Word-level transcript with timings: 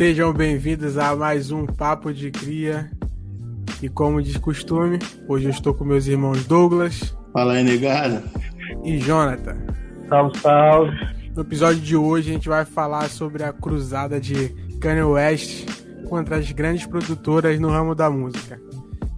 Sejam 0.00 0.32
bem-vindos 0.32 0.96
a 0.96 1.14
mais 1.14 1.50
um 1.50 1.66
Papo 1.66 2.10
de 2.10 2.30
Cria. 2.30 2.90
E 3.82 3.88
como 3.90 4.22
de 4.22 4.38
costume, 4.38 4.98
hoje 5.28 5.44
eu 5.44 5.50
estou 5.50 5.74
com 5.74 5.84
meus 5.84 6.06
irmãos 6.06 6.46
Douglas. 6.46 7.14
Fala 7.34 7.52
aí, 7.52 7.62
negada. 7.62 8.24
E 8.82 8.96
Jonathan. 8.98 9.58
Salve, 10.08 10.38
salve. 10.38 10.96
No 11.36 11.42
episódio 11.42 11.82
de 11.82 11.94
hoje 11.96 12.30
a 12.30 12.32
gente 12.32 12.48
vai 12.48 12.64
falar 12.64 13.10
sobre 13.10 13.42
a 13.42 13.52
cruzada 13.52 14.18
de 14.18 14.48
Kanye 14.80 15.02
West 15.02 15.66
contra 16.08 16.36
as 16.36 16.50
grandes 16.50 16.86
produtoras 16.86 17.60
no 17.60 17.68
ramo 17.68 17.94
da 17.94 18.08
música. 18.08 18.58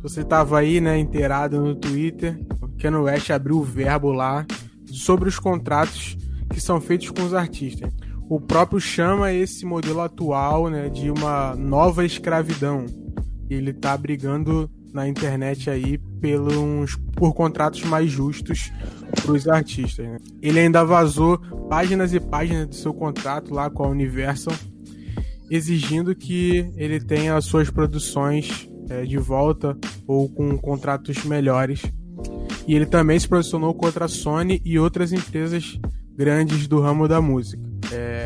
Você 0.03 0.23
estava 0.23 0.59
aí, 0.59 0.81
né, 0.81 0.99
inteirado 0.99 1.61
no 1.61 1.77
Twitter, 1.77 2.37
Kanye 2.81 2.97
West 2.97 3.31
abriu 3.31 3.59
o 3.59 3.63
verbo 3.63 4.11
lá 4.11 4.45
sobre 4.87 5.29
os 5.29 5.39
contratos 5.39 6.19
que 6.51 6.61
são 6.61 6.81
feitos 6.81 7.09
com 7.11 7.23
os 7.23 7.35
artistas. 7.35 7.89
O 8.33 8.41
próprio 8.41 8.81
chama 8.81 9.31
esse 9.31 9.67
modelo 9.67 10.01
atual, 10.01 10.71
né, 10.71 10.89
de 10.89 11.11
uma 11.11 11.55
nova 11.55 12.03
escravidão. 12.03 12.87
Ele 13.51 13.73
está 13.73 13.95
brigando 13.95 14.71
na 14.91 15.07
internet 15.07 15.69
aí 15.69 15.99
pelos, 15.99 16.97
por 17.15 17.35
contratos 17.35 17.83
mais 17.85 18.11
justos 18.11 18.73
para 19.21 19.33
os 19.33 19.47
artistas. 19.47 20.07
Né? 20.07 20.17
Ele 20.41 20.61
ainda 20.61 20.83
vazou 20.83 21.37
páginas 21.69 22.15
e 22.15 22.21
páginas 22.21 22.69
do 22.69 22.75
seu 22.75 22.95
contrato 22.95 23.53
lá 23.53 23.69
com 23.69 23.85
a 23.85 23.89
Universal, 23.89 24.55
exigindo 25.51 26.15
que 26.15 26.73
ele 26.75 27.01
tenha 27.01 27.37
as 27.37 27.45
suas 27.45 27.69
produções 27.69 28.67
é, 28.89 29.03
de 29.03 29.19
volta 29.19 29.77
ou 30.07 30.27
com 30.27 30.57
contratos 30.57 31.23
melhores. 31.25 31.83
E 32.67 32.75
ele 32.75 32.87
também 32.87 33.21
se 33.21 33.29
posicionou 33.29 33.75
contra 33.75 34.07
a 34.07 34.09
Sony 34.09 34.59
e 34.65 34.79
outras 34.79 35.13
empresas 35.13 35.79
grandes 36.17 36.67
do 36.67 36.81
ramo 36.81 37.07
da 37.07 37.21
música. 37.21 37.72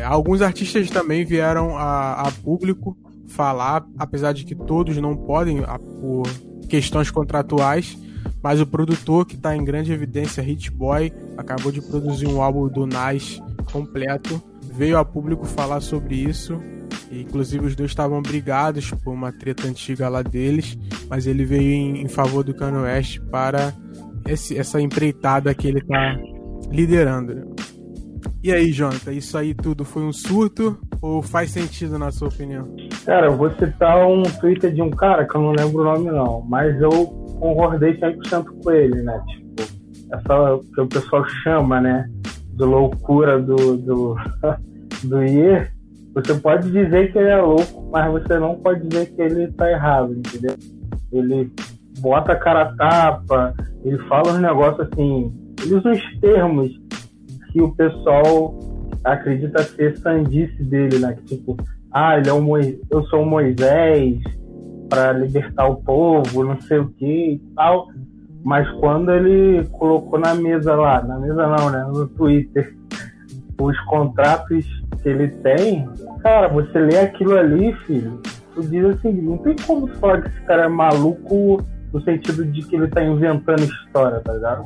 Alguns 0.07 0.41
artistas 0.41 0.89
também 0.89 1.25
vieram 1.25 1.77
a, 1.77 2.21
a, 2.21 2.31
público 2.31 2.97
falar, 3.27 3.85
apesar 3.97 4.31
de 4.31 4.45
que 4.45 4.55
todos 4.55 4.95
não 4.97 5.17
podem, 5.17 5.59
a, 5.65 5.77
por 5.77 6.23
questões 6.69 7.11
contratuais, 7.11 7.97
mas 8.41 8.61
o 8.61 8.65
produtor 8.65 9.25
que 9.25 9.35
está 9.35 9.55
em 9.55 9.65
grande 9.65 9.91
evidência, 9.91 10.41
Hit 10.41 10.71
Boy, 10.71 11.11
acabou 11.35 11.73
de 11.73 11.81
produzir 11.81 12.25
um 12.25 12.41
álbum 12.41 12.69
do 12.69 12.87
Nas 12.87 13.41
completo, 13.71 14.41
veio 14.73 14.97
a 14.97 15.03
público 15.03 15.45
falar 15.45 15.81
sobre 15.81 16.15
isso. 16.15 16.57
E, 17.11 17.21
inclusive 17.21 17.65
os 17.65 17.75
dois 17.75 17.91
estavam 17.91 18.21
brigados 18.21 18.91
por 18.91 19.13
uma 19.13 19.33
treta 19.33 19.67
antiga 19.67 20.07
lá 20.07 20.21
deles, 20.21 20.77
mas 21.09 21.27
ele 21.27 21.43
veio 21.43 21.69
em, 21.69 22.01
em 22.01 22.07
favor 22.07 22.45
do 22.45 22.53
Kanye 22.53 22.77
West 22.77 23.19
para 23.29 23.73
esse, 24.25 24.57
essa 24.57 24.79
empreitada 24.79 25.53
que 25.53 25.67
ele 25.67 25.79
está 25.79 26.15
liderando. 26.71 27.56
E 28.43 28.51
aí, 28.51 28.71
Jonathan, 28.71 29.11
isso 29.11 29.37
aí 29.37 29.53
tudo 29.53 29.83
foi 29.83 30.03
um 30.03 30.13
surto 30.13 30.77
ou 31.01 31.21
faz 31.21 31.51
sentido 31.51 31.97
na 31.97 32.11
sua 32.11 32.27
opinião? 32.27 32.67
Cara, 33.05 33.27
eu 33.27 33.35
vou 33.35 33.49
citar 33.55 34.07
um 34.07 34.23
Twitter 34.23 34.73
de 34.73 34.81
um 34.81 34.89
cara 34.89 35.25
que 35.25 35.35
eu 35.35 35.41
não 35.41 35.51
lembro 35.51 35.81
o 35.81 35.83
nome 35.83 36.11
não, 36.11 36.41
mas 36.47 36.79
eu 36.81 36.89
concordei 37.39 37.99
100% 37.99 38.45
com 38.63 38.71
ele, 38.71 39.01
né? 39.01 39.21
Tipo, 39.27 39.63
essa 40.11 40.59
que 40.73 40.81
o 40.81 40.87
pessoal 40.87 41.25
chama, 41.43 41.81
né, 41.81 42.09
de 42.53 42.63
loucura 42.63 43.39
do, 43.39 43.77
do, 43.77 44.15
do 45.03 45.23
Ier, 45.23 45.73
você 46.13 46.33
pode 46.35 46.71
dizer 46.71 47.11
que 47.11 47.19
ele 47.19 47.29
é 47.29 47.41
louco, 47.41 47.89
mas 47.91 48.11
você 48.11 48.39
não 48.39 48.55
pode 48.55 48.87
dizer 48.87 49.07
que 49.13 49.21
ele 49.21 49.51
tá 49.51 49.69
errado, 49.69 50.13
entendeu? 50.13 50.55
Ele 51.11 51.51
bota 51.99 52.33
a 52.33 52.35
cara 52.35 52.61
a 52.63 52.75
tapa, 52.75 53.53
ele 53.83 53.97
fala 54.07 54.31
uns 54.31 54.39
negócios 54.39 54.87
assim, 54.87 55.31
ele 55.61 55.75
usa 55.75 55.89
uns 55.89 56.19
termos 56.19 56.86
que 57.57 57.63
o 57.63 57.71
pessoal 57.71 58.53
acredita 59.03 59.63
ser 59.63 59.97
sandice 59.97 60.63
dele, 60.63 60.99
né? 60.99 61.17
Que 61.17 61.37
tipo, 61.37 61.57
ah, 61.91 62.17
ele 62.17 62.29
é 62.29 62.33
um 62.33 62.41
Moisés, 62.41 62.79
eu 62.91 63.03
sou 63.05 63.21
um 63.21 63.25
Moisés 63.25 64.19
para 64.87 65.11
libertar 65.13 65.65
o 65.65 65.77
povo, 65.77 66.43
não 66.43 66.61
sei 66.61 66.77
o 66.77 66.89
que 66.89 67.33
e 67.33 67.41
tal. 67.55 67.87
Mas 68.43 68.69
quando 68.79 69.11
ele 69.11 69.65
colocou 69.71 70.19
na 70.19 70.35
mesa 70.35 70.75
lá, 70.75 71.01
na 71.01 71.17
mesa 71.19 71.47
não, 71.47 71.69
né? 71.71 71.85
No 71.91 72.07
Twitter, 72.07 72.75
os 73.59 73.79
contratos 73.85 74.65
que 75.01 75.09
ele 75.09 75.29
tem, 75.29 75.89
cara, 76.21 76.47
você 76.47 76.79
lê 76.79 76.99
aquilo 76.99 77.37
ali, 77.37 77.73
filho, 77.85 78.21
tu 78.53 78.61
diz 78.61 78.85
assim, 78.85 79.13
não 79.13 79.37
tem 79.39 79.55
como 79.65 79.87
falar 79.95 80.21
que 80.21 80.29
esse 80.29 80.41
cara 80.41 80.65
é 80.65 80.67
maluco 80.67 81.63
no 81.91 82.01
sentido 82.03 82.45
de 82.45 82.61
que 82.61 82.75
ele 82.75 82.87
tá 82.87 83.03
inventando 83.03 83.63
história, 83.63 84.19
tá 84.19 84.33
ligado? 84.33 84.65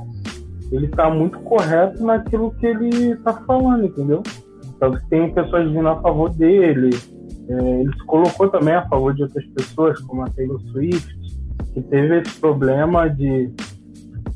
Ele 0.71 0.85
está 0.85 1.09
muito 1.09 1.39
correto 1.39 2.03
naquilo 2.03 2.51
que 2.51 2.65
ele 2.65 3.11
está 3.11 3.33
falando, 3.33 3.85
entendeu? 3.85 4.23
Que 4.23 5.09
tem 5.09 5.31
pessoas 5.33 5.69
vindo 5.69 5.87
a 5.87 6.01
favor 6.01 6.29
dele, 6.31 6.89
é, 7.49 7.81
ele 7.81 7.93
se 7.93 8.05
colocou 8.05 8.49
também 8.49 8.73
a 8.73 8.87
favor 8.87 9.13
de 9.13 9.23
outras 9.23 9.45
pessoas, 9.47 9.99
como 10.01 10.23
a 10.23 10.29
Taylor 10.29 10.59
Swift, 10.71 11.15
que 11.73 11.81
teve 11.81 12.19
esse 12.19 12.39
problema 12.39 13.09
de 13.09 13.51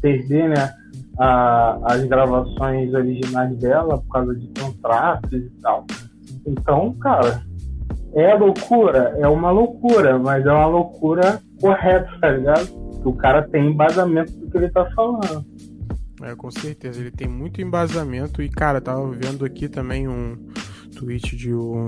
perder 0.02 0.50
né, 0.50 0.72
a, 1.18 1.80
as 1.94 2.04
gravações 2.06 2.94
originais 2.94 3.58
dela 3.58 3.98
por 3.98 4.10
causa 4.10 4.36
de 4.36 4.48
contratos 4.60 5.34
e 5.34 5.50
tal. 5.62 5.86
Então, 6.46 6.94
cara, 6.96 7.42
é 8.14 8.34
loucura? 8.36 9.16
É 9.20 9.28
uma 9.28 9.52
loucura, 9.52 10.20
mas 10.20 10.46
é 10.46 10.52
uma 10.52 10.68
loucura 10.68 11.40
correta, 11.60 12.10
tá 12.22 12.30
ligado? 12.30 12.68
O 13.04 13.14
cara 13.14 13.44
tem 13.44 13.72
embasamento 13.72 14.32
do 14.34 14.50
que 14.50 14.58
ele 14.58 14.70
tá 14.70 14.86
falando. 14.96 15.46
É, 16.22 16.34
com 16.36 16.50
certeza, 16.50 17.02
ele 17.02 17.12
tem 17.12 17.28
muito 17.28 17.62
embasamento 17.62 18.42
e, 18.42 18.50
cara, 18.50 18.80
tava 18.80 19.10
vendo 19.12 19.44
aqui 19.44 19.68
também 19.68 20.08
um 20.08 20.38
tweet 20.96 21.36
de 21.36 21.54
um. 21.54 21.88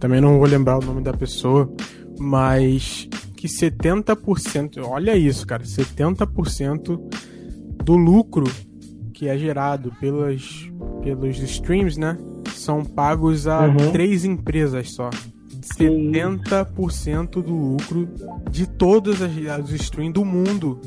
Também 0.00 0.20
não 0.20 0.38
vou 0.38 0.46
lembrar 0.46 0.78
o 0.78 0.84
nome 0.84 1.02
da 1.02 1.12
pessoa, 1.12 1.72
mas 2.18 3.08
que 3.36 3.46
70%, 3.46 4.84
olha 4.84 5.16
isso, 5.16 5.46
cara, 5.46 5.62
70% 5.62 7.00
do 7.84 7.96
lucro 7.96 8.44
que 9.14 9.28
é 9.28 9.38
gerado 9.38 9.92
pelas, 10.00 10.68
pelos 11.02 11.38
streams, 11.38 11.98
né? 11.98 12.18
São 12.52 12.84
pagos 12.84 13.46
a 13.46 13.66
uhum. 13.66 13.92
três 13.92 14.24
empresas 14.24 14.90
só. 14.90 15.10
70% 15.76 17.42
do 17.42 17.54
lucro 17.54 18.08
de 18.50 18.66
todas 18.66 19.22
as, 19.22 19.30
as 19.46 19.70
streams 19.70 20.12
do 20.12 20.24
mundo 20.24 20.80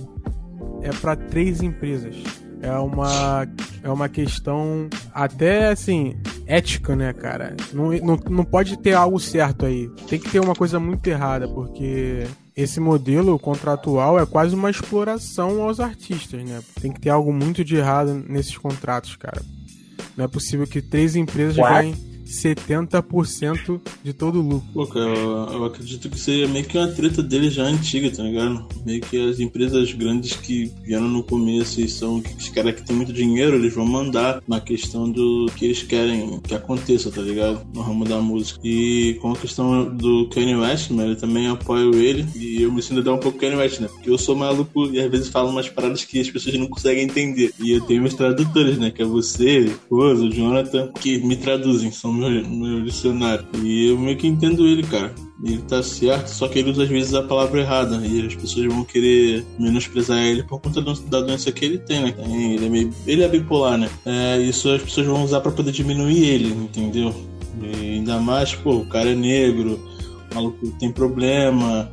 é 0.81 0.90
para 0.90 1.16
três 1.16 1.61
empresas 1.61 2.16
é 2.61 2.72
uma, 2.73 3.47
é 3.83 3.89
uma 3.89 4.07
questão 4.07 4.88
até 5.13 5.69
assim, 5.69 6.16
ética, 6.45 6.95
né, 6.95 7.11
cara? 7.13 7.55
Não, 7.73 7.91
não, 7.91 8.19
não 8.29 8.45
pode 8.45 8.77
ter 8.77 8.94
algo 8.94 9.19
certo 9.19 9.66
aí. 9.66 9.89
Tem 10.07 10.19
que 10.19 10.29
ter 10.29 10.39
uma 10.39 10.55
coisa 10.55 10.79
muito 10.79 11.05
errada, 11.07 11.47
porque 11.47 12.27
esse 12.55 12.79
modelo 12.79 13.38
contratual 13.39 14.19
é 14.19 14.25
quase 14.25 14.55
uma 14.55 14.69
exploração 14.69 15.61
aos 15.61 15.79
artistas, 15.79 16.44
né? 16.44 16.61
Tem 16.79 16.91
que 16.91 17.01
ter 17.01 17.09
algo 17.09 17.33
muito 17.33 17.63
de 17.63 17.75
errado 17.75 18.23
nesses 18.27 18.57
contratos, 18.57 19.16
cara. 19.16 19.41
Não 20.16 20.25
é 20.25 20.28
possível 20.28 20.67
que 20.67 20.81
três 20.81 21.16
empresas 21.16 21.57
What? 21.57 21.73
ganhem 21.73 22.10
70% 22.31 23.81
de 24.03 24.13
todo 24.13 24.39
o 24.39 24.41
lucro. 24.41 24.67
Pô, 24.73 24.87
cara, 24.87 25.09
eu, 25.09 25.31
eu, 25.53 25.65
acredito 25.65 26.09
que 26.09 26.19
seja 26.19 26.47
meio 26.47 26.65
que 26.65 26.77
uma 26.77 26.87
treta 26.87 27.21
dele 27.21 27.49
já 27.49 27.63
antiga, 27.63 28.09
tá 28.09 28.23
ligado? 28.23 28.65
Meio 28.85 29.01
que 29.01 29.29
as 29.29 29.39
empresas 29.39 29.91
grandes 29.93 30.35
que 30.35 30.71
vieram 30.83 31.07
no 31.07 31.23
começo 31.23 31.81
e 31.81 31.89
são 31.89 32.23
os 32.37 32.49
caras 32.49 32.75
que 32.75 32.83
têm 32.83 32.95
muito 32.95 33.13
dinheiro, 33.13 33.55
eles 33.55 33.73
vão 33.73 33.85
mandar 33.85 34.41
na 34.47 34.59
questão 34.59 35.09
do 35.09 35.47
que 35.55 35.65
eles 35.65 35.83
querem 35.83 36.39
que 36.39 36.55
aconteça, 36.55 37.11
tá 37.11 37.21
ligado? 37.21 37.65
No 37.73 37.81
ramo 37.81 38.05
da 38.05 38.19
música. 38.19 38.59
E 38.63 39.17
com 39.21 39.31
a 39.31 39.35
questão 39.35 39.85
do 39.95 40.29
Kanye 40.29 40.55
West, 40.55 40.89
mano, 40.91 41.11
eu 41.11 41.17
também 41.17 41.47
apoio 41.47 41.95
ele 41.95 42.25
e 42.35 42.61
eu 42.61 42.71
me 42.71 42.81
sinto 42.81 43.01
até 43.01 43.11
um 43.11 43.17
pouco 43.17 43.37
Kanye 43.37 43.55
West, 43.55 43.79
né? 43.79 43.87
Porque 43.87 44.09
eu 44.09 44.17
sou 44.17 44.35
maluco 44.35 44.89
e 44.91 44.99
às 44.99 45.11
vezes 45.11 45.29
falo 45.29 45.49
umas 45.49 45.69
paradas 45.69 46.05
que 46.05 46.19
as 46.19 46.29
pessoas 46.29 46.57
não 46.57 46.67
conseguem 46.67 47.03
entender. 47.03 47.53
E 47.59 47.72
eu 47.72 47.81
tenho 47.81 48.01
meus 48.01 48.13
tradutores, 48.13 48.77
né? 48.77 48.91
Que 48.91 49.01
é 49.01 49.05
você, 49.05 49.72
o 49.89 50.29
Jonathan, 50.29 50.91
que 50.99 51.17
me 51.19 51.35
traduzem, 51.35 51.91
são 51.91 52.13
meu, 52.29 52.47
meu 52.50 52.82
dicionário. 52.82 53.46
E 53.64 53.90
eu 53.90 53.97
meio 53.97 54.18
que 54.18 54.28
entendo 54.28 54.68
ele, 54.68 54.84
cara. 54.84 55.14
Ele 55.44 55.62
tá 55.64 55.82
certo, 55.82 56.28
só 56.28 56.47
que 56.47 56.59
ele 56.59 56.70
usa 56.70 56.84
às 56.84 56.90
vezes 56.90 57.14
a 57.14 57.23
palavra 57.23 57.62
errada. 57.62 58.06
E 58.06 58.26
as 58.26 58.35
pessoas 58.35 58.68
vão 58.68 58.84
querer 58.84 59.44
menosprezar 59.58 60.20
ele 60.20 60.44
por 60.44 60.59
conta 60.59 60.82
da 60.82 61.22
doença 61.22 61.52
que 61.52 61.66
ele 61.66 61.79
tem, 61.79 62.02
né? 62.02 62.16
Ele 62.20 62.66
é, 62.66 62.70
meio, 62.70 62.94
ele 63.08 63.23
é 63.23 63.28
bipolar, 63.28 63.78
né? 63.78 63.90
É, 64.06 64.38
isso 64.40 64.70
as 64.70 64.82
pessoas 64.82 65.08
vão 65.08 65.23
usar 65.23 65.41
para 65.41 65.52
poder 65.52 65.72
diminuir 65.72 66.23
ele, 66.23 66.47
entendeu? 66.50 67.14
E 67.62 67.96
ainda 67.96 68.20
mais, 68.20 68.53
pô, 68.53 68.76
o 68.78 68.85
cara 68.85 69.09
é 69.09 69.16
negro, 69.16 69.79
o 70.32 70.35
maluco 70.35 70.72
tem 70.79 70.91
problema, 70.91 71.91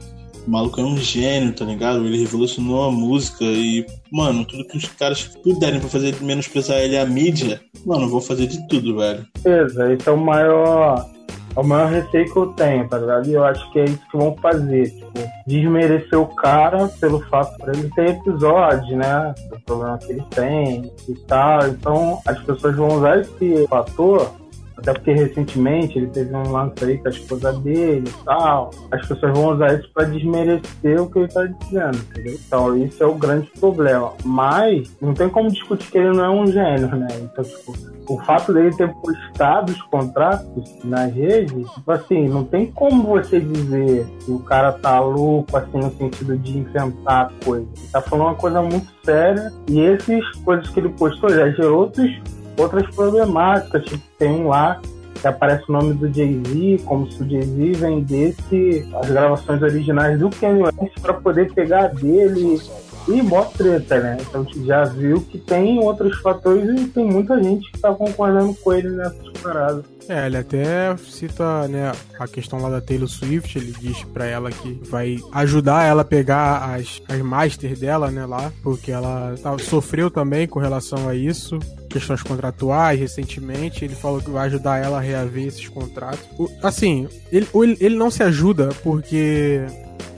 o 0.48 0.50
maluco 0.50 0.80
é 0.80 0.84
um 0.84 0.96
gênio, 0.96 1.52
tá 1.52 1.66
ligado? 1.66 2.06
Ele 2.06 2.20
revolucionou 2.20 2.84
a 2.84 2.90
música 2.90 3.44
e, 3.44 3.84
mano, 4.10 4.46
tudo 4.46 4.64
que 4.64 4.78
os 4.78 4.86
caras 4.86 5.22
puderem 5.44 5.78
pra 5.78 5.90
fazer 5.90 6.16
menosprezar 6.22 6.78
ele 6.78 6.96
a 6.96 7.04
mídia, 7.04 7.60
mano, 7.84 8.08
vou 8.08 8.20
fazer 8.20 8.46
de 8.46 8.66
tudo, 8.66 8.96
velho. 8.96 9.26
Beleza, 9.42 9.92
esse 9.92 10.08
é 10.08 10.12
o 10.12 10.16
maior. 10.16 11.06
É 11.54 11.60
o 11.60 11.64
maior 11.64 11.90
receio 11.90 12.32
que 12.32 12.38
eu 12.38 12.46
tenho, 12.48 12.88
tá 12.88 12.98
ligado? 12.98 13.28
E 13.28 13.34
eu 13.34 13.44
acho 13.44 13.70
que 13.72 13.80
é 13.80 13.84
isso 13.84 14.00
que 14.10 14.16
vão 14.16 14.34
fazer, 14.36 14.90
tipo, 14.90 15.30
desmerecer 15.46 16.18
o 16.18 16.26
cara 16.26 16.88
pelo 17.00 17.20
fato 17.28 17.56
de 17.64 17.78
ele 17.78 17.90
ter 17.90 18.10
episódio, 18.10 18.96
né? 18.96 19.34
Do 19.50 19.60
problema 19.60 19.98
que 19.98 20.12
ele 20.12 20.24
tem 20.30 20.90
e 21.08 21.14
tal. 21.26 21.68
Então 21.68 22.20
as 22.26 22.38
pessoas 22.42 22.76
vão 22.76 22.96
usar 22.98 23.20
esse 23.20 23.66
fator 23.68 24.30
Até 24.78 24.92
porque 24.92 25.12
recentemente 25.12 25.98
ele 25.98 26.06
teve 26.06 26.34
um 26.34 26.52
lance 26.52 26.84
aí 26.84 26.98
com 26.98 27.08
a 27.08 27.10
esposa 27.10 27.52
dele 27.52 28.08
e 28.08 28.24
tal. 28.24 28.70
As 28.92 29.06
pessoas 29.06 29.36
vão 29.36 29.54
usar 29.54 29.74
isso 29.74 29.90
para 29.92 30.04
desmerecer 30.04 31.02
o 31.02 31.10
que 31.10 31.18
ele 31.18 31.28
tá 31.28 31.44
dizendo, 31.44 31.98
entendeu? 31.98 32.38
Então, 32.46 32.76
isso 32.76 33.02
é 33.02 33.06
o 33.06 33.14
grande 33.14 33.50
problema. 33.58 34.12
Mas 34.24 34.96
não 35.00 35.14
tem 35.14 35.28
como 35.28 35.50
discutir 35.50 35.90
que 35.90 35.98
ele 35.98 36.16
não 36.16 36.24
é 36.24 36.30
um 36.30 36.46
gênio, 36.46 36.94
né? 36.94 37.08
Então, 37.20 37.44
tipo, 37.44 37.74
o 38.08 38.18
fato 38.20 38.52
dele 38.52 38.74
ter 38.74 38.88
postado 38.94 39.72
os 39.72 39.82
contratos 39.82 40.78
nas 40.84 41.12
redes, 41.12 41.68
tipo 41.72 41.92
assim, 41.92 42.28
não 42.28 42.44
tem 42.44 42.70
como 42.72 43.02
você 43.02 43.38
dizer 43.40 44.06
que 44.24 44.30
o 44.30 44.38
cara 44.38 44.72
tá 44.72 44.98
louco, 45.00 45.56
assim, 45.56 45.78
no 45.78 45.90
sentido 45.92 46.38
de 46.38 46.58
inventar 46.58 47.32
coisa. 47.44 47.66
Ele 47.76 47.88
tá 47.92 48.00
falando 48.00 48.28
uma 48.28 48.34
coisa 48.34 48.62
muito 48.62 48.86
séria 49.04 49.52
e 49.68 49.80
essas 49.80 50.24
coisas 50.44 50.68
que 50.70 50.80
ele 50.80 50.88
postou 50.90 51.30
já 51.30 51.50
gerou 51.50 51.80
outros, 51.80 52.10
outras 52.58 52.94
problemáticas. 52.94 53.84
Tipo, 53.84 54.02
tem 54.18 54.44
lá 54.44 54.80
que 55.20 55.26
aparece 55.26 55.64
o 55.68 55.72
nome 55.72 55.94
do 55.94 56.12
Jay-Z, 56.12 56.84
como 56.84 57.10
se 57.10 57.22
o 57.22 57.28
Jay-Z 57.28 57.72
vendesse 57.72 58.88
as 58.94 59.10
gravações 59.10 59.62
originais 59.62 60.18
do 60.18 60.30
Kanye 60.30 60.62
West 60.62 61.00
para 61.00 61.14
poder 61.14 61.52
pegar 61.52 61.88
dele 61.88 62.60
e 63.08 63.22
mó 63.22 63.44
treta, 63.44 64.00
né? 64.00 64.16
Então 64.20 64.42
a 64.42 64.44
gente 64.44 64.66
já 64.66 64.84
viu 64.84 65.20
que 65.20 65.38
tem 65.38 65.78
outros 65.78 66.18
fatores 66.20 66.80
e 66.80 66.86
tem 66.88 67.04
muita 67.04 67.42
gente 67.42 67.70
que 67.72 67.78
tá 67.78 67.92
concordando 67.94 68.54
com 68.54 68.72
ele 68.72 68.90
nessas 68.90 69.28
paradas. 69.42 69.84
É, 70.08 70.26
ele 70.26 70.38
até 70.38 70.96
cita, 70.96 71.68
né, 71.68 71.92
a 72.18 72.26
questão 72.26 72.62
lá 72.62 72.70
da 72.70 72.80
Taylor 72.80 73.08
Swift, 73.08 73.58
ele 73.58 73.74
diz 73.78 74.04
para 74.04 74.24
ela 74.24 74.50
que 74.50 74.80
vai 74.88 75.18
ajudar 75.32 75.84
ela 75.84 76.00
a 76.00 76.04
pegar 76.04 76.74
as, 76.74 77.02
as 77.06 77.20
master 77.20 77.78
dela, 77.78 78.10
né, 78.10 78.24
lá, 78.24 78.50
porque 78.62 78.90
ela 78.90 79.34
tá, 79.42 79.58
sofreu 79.58 80.10
também 80.10 80.46
com 80.46 80.58
relação 80.58 81.10
a 81.10 81.14
isso, 81.14 81.58
questões 81.90 82.22
contratuais 82.22 82.98
recentemente, 82.98 83.84
ele 83.84 83.94
falou 83.94 84.22
que 84.22 84.30
vai 84.30 84.46
ajudar 84.46 84.78
ela 84.78 84.96
a 84.96 85.00
reaver 85.00 85.46
esses 85.46 85.68
contratos. 85.68 86.26
O, 86.38 86.48
assim, 86.62 87.06
ele, 87.30 87.46
ele 87.78 87.96
não 87.96 88.10
se 88.10 88.22
ajuda 88.22 88.70
porque 88.82 89.60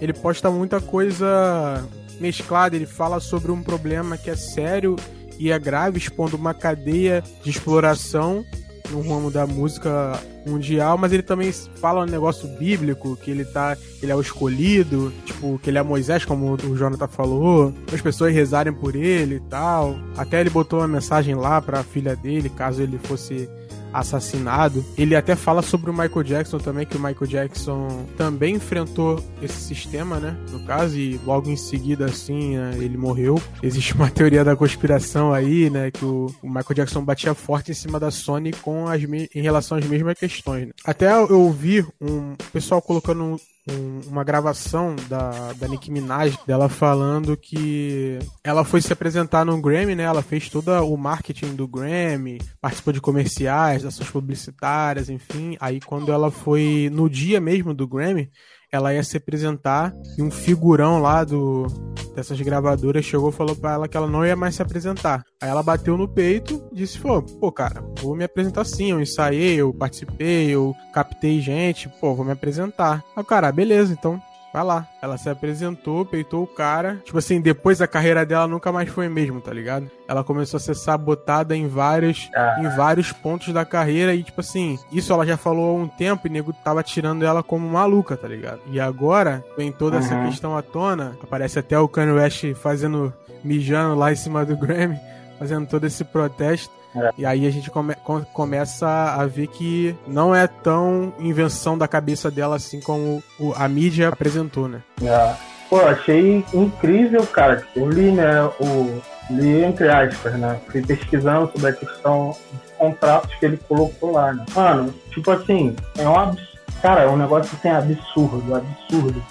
ele 0.00 0.12
posta 0.12 0.52
muita 0.52 0.80
coisa 0.80 1.84
mesclada, 2.20 2.76
ele 2.76 2.86
fala 2.86 3.18
sobre 3.20 3.50
um 3.50 3.62
problema 3.62 4.16
que 4.16 4.30
é 4.30 4.36
sério 4.36 4.96
e 5.38 5.50
é 5.50 5.58
grave, 5.58 5.98
expondo 5.98 6.36
uma 6.36 6.52
cadeia 6.52 7.24
de 7.42 7.50
exploração 7.50 8.44
no 8.90 9.00
ramo 9.00 9.30
da 9.30 9.46
música 9.46 10.20
mundial, 10.46 10.98
mas 10.98 11.12
ele 11.12 11.22
também 11.22 11.52
fala 11.52 12.02
um 12.02 12.06
negócio 12.06 12.48
bíblico, 12.58 13.16
que 13.16 13.30
ele 13.30 13.44
tá. 13.44 13.76
Ele 14.02 14.10
é 14.10 14.16
o 14.16 14.20
escolhido, 14.20 15.12
tipo, 15.24 15.58
que 15.62 15.70
ele 15.70 15.78
é 15.78 15.82
Moisés, 15.82 16.24
como 16.24 16.54
o 16.54 16.76
Jonathan 16.76 17.06
falou, 17.06 17.74
as 17.92 18.00
pessoas 18.00 18.34
rezarem 18.34 18.72
por 18.72 18.96
ele 18.96 19.36
e 19.36 19.40
tal. 19.40 19.96
Até 20.16 20.40
ele 20.40 20.50
botou 20.50 20.80
uma 20.80 20.88
mensagem 20.88 21.34
lá 21.34 21.60
pra 21.60 21.82
filha 21.82 22.16
dele, 22.16 22.48
caso 22.48 22.82
ele 22.82 22.98
fosse 22.98 23.48
assassinado. 23.92 24.84
Ele 24.96 25.14
até 25.14 25.34
fala 25.36 25.62
sobre 25.62 25.90
o 25.90 25.92
Michael 25.92 26.22
Jackson 26.22 26.58
também, 26.58 26.86
que 26.86 26.96
o 26.96 27.00
Michael 27.00 27.26
Jackson 27.26 28.06
também 28.16 28.56
enfrentou 28.56 29.22
esse 29.42 29.60
sistema, 29.60 30.18
né? 30.18 30.36
No 30.50 30.64
caso, 30.64 30.96
e 30.96 31.18
logo 31.24 31.50
em 31.50 31.56
seguida, 31.56 32.06
assim, 32.06 32.56
né, 32.56 32.74
ele 32.78 32.96
morreu. 32.96 33.40
Existe 33.62 33.94
uma 33.94 34.08
teoria 34.10 34.44
da 34.44 34.56
conspiração 34.56 35.32
aí, 35.32 35.68
né? 35.70 35.90
Que 35.90 36.04
o, 36.04 36.32
Michael 36.42 36.74
Jackson 36.74 37.04
batia 37.04 37.34
forte 37.34 37.70
em 37.70 37.74
cima 37.74 37.98
da 37.98 38.10
Sony 38.10 38.52
com 38.52 38.86
as 38.86 39.00
em 39.34 39.40
relação 39.40 39.78
às 39.78 39.84
mesmas 39.86 40.18
questões. 40.18 40.66
Né? 40.66 40.72
Até 40.84 41.10
eu 41.12 41.40
ouvi 41.40 41.84
um 42.00 42.34
pessoal 42.52 42.80
colocando 42.80 43.40
um, 43.70 44.00
uma 44.08 44.24
gravação 44.24 44.96
da, 45.08 45.52
da 45.52 45.68
Nicki 45.68 45.90
Minaj, 45.90 46.36
dela 46.46 46.68
falando 46.68 47.36
que 47.36 48.18
ela 48.42 48.64
foi 48.64 48.80
se 48.80 48.92
apresentar 48.92 49.44
no 49.44 49.60
Grammy, 49.60 49.94
né? 49.94 50.04
Ela 50.04 50.22
fez 50.22 50.48
todo 50.48 50.70
o 50.70 50.96
marketing 50.96 51.54
do 51.54 51.68
Grammy, 51.68 52.40
participou 52.60 52.92
de 52.92 53.00
comerciais, 53.00 53.84
ações 53.84 54.10
publicitárias, 54.10 55.08
enfim. 55.08 55.56
Aí 55.60 55.80
quando 55.80 56.12
ela 56.12 56.30
foi 56.30 56.88
no 56.92 57.08
dia 57.08 57.40
mesmo 57.40 57.72
do 57.74 57.86
Grammy, 57.86 58.30
ela 58.72 58.94
ia 58.94 59.02
se 59.02 59.16
apresentar 59.16 59.92
e 60.16 60.22
um 60.22 60.30
figurão 60.30 61.00
lá 61.00 61.24
do 61.24 61.66
dessas 62.14 62.40
gravadoras 62.40 63.04
chegou 63.04 63.30
e 63.30 63.32
falou 63.32 63.54
para 63.54 63.72
ela 63.72 63.88
que 63.88 63.96
ela 63.96 64.06
não 64.06 64.26
ia 64.26 64.36
mais 64.36 64.54
se 64.54 64.62
apresentar. 64.62 65.24
Aí 65.40 65.48
ela 65.48 65.62
bateu 65.62 65.96
no 65.96 66.08
peito 66.08 66.62
e 66.72 66.76
disse: 66.76 66.98
pô, 66.98 67.52
cara, 67.52 67.82
vou 68.00 68.14
me 68.14 68.24
apresentar 68.24 68.64
sim. 68.64 68.90
Eu 68.90 69.00
ensaiei, 69.00 69.56
eu 69.56 69.72
participei, 69.72 70.48
eu 70.50 70.74
captei 70.92 71.40
gente, 71.40 71.88
pô, 72.00 72.14
vou 72.14 72.24
me 72.24 72.32
apresentar. 72.32 73.04
Aí 73.16 73.24
cara, 73.24 73.50
beleza, 73.52 73.92
então 73.92 74.20
Vai 74.52 74.64
lá. 74.64 74.86
Ela 75.00 75.16
se 75.16 75.28
apresentou, 75.28 76.04
peitou 76.04 76.42
o 76.42 76.46
cara. 76.46 77.00
Tipo 77.04 77.18
assim, 77.18 77.40
depois 77.40 77.80
a 77.80 77.86
carreira 77.86 78.26
dela 78.26 78.48
nunca 78.48 78.72
mais 78.72 78.88
foi 78.88 79.08
mesmo, 79.08 79.40
tá 79.40 79.52
ligado? 79.52 79.90
Ela 80.08 80.24
começou 80.24 80.58
a 80.58 80.60
ser 80.60 80.74
sabotada 80.74 81.56
em 81.56 81.68
vários, 81.68 82.28
ah. 82.34 82.56
em 82.60 82.68
vários 82.76 83.12
pontos 83.12 83.52
da 83.52 83.64
carreira. 83.64 84.14
E, 84.14 84.24
tipo 84.24 84.40
assim, 84.40 84.78
isso 84.90 85.12
ela 85.12 85.24
já 85.24 85.36
falou 85.36 85.76
há 85.76 85.82
um 85.82 85.88
tempo 85.88 86.26
e 86.26 86.30
o 86.30 86.32
nego 86.32 86.52
tava 86.52 86.82
tirando 86.82 87.24
ela 87.24 87.42
como 87.42 87.68
maluca, 87.68 88.16
tá 88.16 88.26
ligado? 88.26 88.60
E 88.66 88.80
agora, 88.80 89.44
vem 89.56 89.70
toda 89.70 89.96
uhum. 89.96 90.02
essa 90.02 90.24
questão 90.24 90.56
à 90.56 90.62
tona. 90.62 91.16
Aparece 91.22 91.58
até 91.58 91.78
o 91.78 91.88
Kanye 91.88 92.12
West 92.12 92.54
fazendo, 92.54 93.12
mijando 93.44 93.94
lá 93.94 94.12
em 94.12 94.16
cima 94.16 94.44
do 94.44 94.56
Grammy, 94.56 94.98
fazendo 95.38 95.68
todo 95.68 95.86
esse 95.86 96.04
protesto. 96.04 96.79
E 97.16 97.24
aí 97.24 97.46
a 97.46 97.50
gente 97.50 97.70
come, 97.70 97.94
começa 98.32 98.88
a 98.88 99.24
ver 99.26 99.46
que 99.46 99.94
não 100.06 100.34
é 100.34 100.46
tão 100.46 101.12
invenção 101.18 101.78
da 101.78 101.86
cabeça 101.86 102.30
dela 102.30 102.56
assim 102.56 102.80
como 102.80 103.22
o, 103.38 103.52
a 103.54 103.68
mídia 103.68 104.08
apresentou, 104.08 104.68
né? 104.68 104.82
É. 105.02 105.34
Pô, 105.68 105.80
achei 105.82 106.44
incrível, 106.52 107.24
cara. 107.28 107.64
Eu 107.76 107.88
li, 107.88 108.10
né, 108.10 108.42
o. 108.60 109.00
Li 109.30 109.62
entre 109.62 109.88
aspas, 109.88 110.34
né? 110.34 110.60
Fui 110.66 110.82
pesquisando 110.82 111.48
sobre 111.52 111.68
a 111.68 111.72
questão 111.72 112.36
dos 112.52 112.72
contratos 112.76 113.32
que 113.36 113.46
ele 113.46 113.56
colocou 113.68 114.10
lá, 114.10 114.32
né? 114.32 114.44
Mano, 114.52 114.92
tipo 115.10 115.30
assim, 115.30 115.76
é 115.96 116.08
um 116.08 116.18
absurdo. 116.18 116.50
Cara, 116.82 117.02
é 117.02 117.08
um 117.08 117.16
negócio 117.16 117.56
assim 117.56 117.68
absurdo, 117.68 118.54
absurdo. 118.54 119.22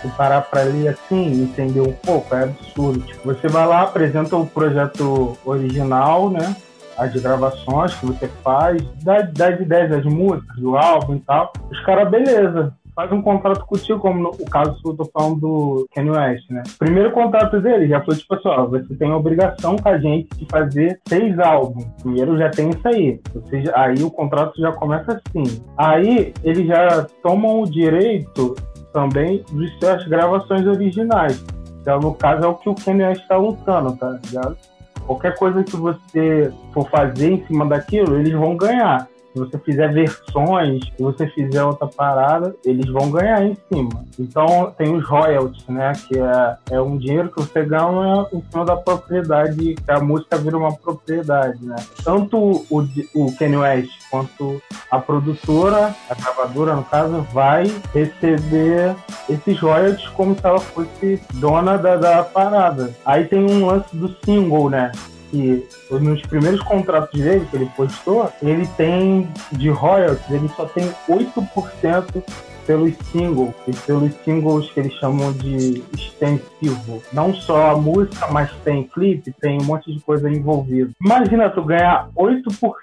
Se 0.00 0.08
parar 0.16 0.40
pra 0.40 0.62
ler 0.62 0.88
assim, 0.88 1.42
entender 1.42 1.80
um 1.82 1.92
pouco, 1.92 2.34
é 2.34 2.44
absurdo. 2.44 3.00
Tipo, 3.00 3.24
você 3.24 3.48
vai 3.48 3.66
lá, 3.66 3.82
apresenta 3.82 4.34
o 4.34 4.46
projeto 4.46 5.36
original, 5.44 6.30
né? 6.30 6.56
As 6.96 7.12
gravações 7.20 7.94
que 7.94 8.06
você 8.06 8.28
faz, 8.42 8.82
das, 9.02 9.32
das 9.32 9.60
ideias 9.60 9.90
das 9.90 10.04
músicas, 10.04 10.56
do 10.56 10.76
álbum 10.76 11.16
e 11.16 11.20
tal. 11.20 11.52
Os 11.70 11.80
caras, 11.84 12.10
beleza, 12.10 12.74
faz 12.94 13.10
um 13.12 13.22
contrato 13.22 13.64
contigo, 13.64 13.98
como 13.98 14.22
no, 14.22 14.30
o 14.30 14.50
caso 14.50 14.80
que 14.80 14.88
eu 14.88 14.94
tô 14.94 15.04
falando 15.06 15.40
do 15.40 15.88
Kanye 15.94 16.10
West, 16.10 16.50
né? 16.50 16.62
Primeiro 16.78 17.10
contrato 17.12 17.60
dele 17.60 17.88
já 17.88 18.00
foi 18.02 18.16
tipo 18.16 18.34
assim, 18.34 18.48
ó, 18.48 18.66
você 18.66 18.94
tem 18.94 19.10
a 19.10 19.16
obrigação 19.16 19.76
com 19.76 19.88
a 19.88 19.98
gente 19.98 20.28
de 20.36 20.46
fazer 20.46 21.00
seis 21.08 21.38
álbuns. 21.38 21.84
Primeiro 22.02 22.38
já 22.38 22.50
tem 22.50 22.70
isso 22.70 22.86
aí. 22.86 23.20
Você, 23.34 23.64
aí 23.74 24.02
o 24.02 24.10
contrato 24.10 24.60
já 24.60 24.72
começa 24.72 25.12
assim. 25.12 25.62
Aí 25.76 26.32
eles 26.44 26.66
já 26.66 27.06
tomam 27.22 27.62
o 27.62 27.70
direito 27.70 28.54
também 28.92 29.44
de 29.50 29.68
suas 29.78 30.04
gravações 30.06 30.66
originais. 30.66 31.42
Então, 31.80 31.98
no 31.98 32.14
caso, 32.14 32.44
é 32.44 32.46
o 32.46 32.54
que 32.54 32.68
o 32.68 32.74
Kanye 32.74 33.04
West 33.04 33.26
tá 33.26 33.36
lutando, 33.36 33.96
tá 33.96 34.18
ligado? 34.24 34.56
Qualquer 35.06 35.36
coisa 35.36 35.64
que 35.64 35.76
você 35.76 36.52
for 36.72 36.88
fazer 36.88 37.32
em 37.32 37.46
cima 37.46 37.66
daquilo, 37.66 38.18
eles 38.18 38.32
vão 38.32 38.56
ganhar. 38.56 39.08
Se 39.32 39.38
você 39.38 39.58
fizer 39.58 39.92
versões, 39.92 40.84
se 40.84 41.02
você 41.02 41.26
fizer 41.28 41.64
outra 41.64 41.86
parada, 41.86 42.54
eles 42.64 42.86
vão 42.90 43.10
ganhar 43.10 43.42
em 43.42 43.56
cima. 43.72 44.04
Então 44.18 44.72
tem 44.76 44.94
os 44.94 45.04
royalties, 45.06 45.66
né? 45.68 45.92
Que 46.06 46.18
é, 46.18 46.56
é 46.72 46.80
um 46.80 46.98
dinheiro 46.98 47.30
que 47.30 47.40
você 47.40 47.64
ganha 47.64 48.26
em 48.32 48.42
cima 48.50 48.64
da 48.64 48.76
propriedade, 48.76 49.74
que 49.74 49.90
a 49.90 50.00
música 50.00 50.36
vira 50.36 50.58
uma 50.58 50.74
propriedade, 50.74 51.64
né? 51.64 51.76
Tanto 52.04 52.64
o, 52.70 52.88
o 53.14 53.36
Kanye 53.36 53.56
West 53.56 53.90
quanto 54.10 54.62
a 54.90 54.98
produtora, 54.98 55.94
a 56.10 56.14
gravadora 56.14 56.76
no 56.76 56.84
caso, 56.84 57.22
vai 57.32 57.64
receber 57.94 58.94
esses 59.28 59.58
royalties 59.58 60.06
como 60.08 60.34
se 60.34 60.46
ela 60.46 60.60
fosse 60.60 61.20
dona 61.34 61.78
da, 61.78 61.96
da 61.96 62.22
parada. 62.22 62.92
Aí 63.04 63.24
tem 63.24 63.42
um 63.42 63.66
lance 63.66 63.96
do 63.96 64.14
single, 64.24 64.68
né? 64.68 64.92
Que 65.32 65.66
nos 65.90 66.20
primeiros 66.22 66.60
contratos 66.60 67.18
dele, 67.18 67.46
que 67.50 67.56
ele 67.56 67.70
postou, 67.74 68.30
ele 68.42 68.66
tem 68.76 69.26
de 69.50 69.70
royalties, 69.70 70.30
ele 70.30 70.48
só 70.50 70.66
tem 70.66 70.92
8% 71.08 72.22
pelos 72.66 72.94
singles, 73.10 73.54
e 73.66 73.72
pelos 73.86 74.12
singles 74.24 74.70
que 74.70 74.80
eles 74.80 74.92
chamam 74.94 75.32
de 75.32 75.82
extensivo. 75.96 77.02
Não 77.12 77.34
só 77.34 77.72
a 77.72 77.76
música, 77.76 78.28
mas 78.30 78.52
tem 78.62 78.84
clipe, 78.84 79.32
tem 79.40 79.60
um 79.60 79.64
monte 79.64 79.92
de 79.92 79.98
coisa 80.00 80.30
envolvida. 80.30 80.92
Imagina 81.04 81.50
tu 81.50 81.64
ganhar 81.64 82.08
8% 82.14 82.78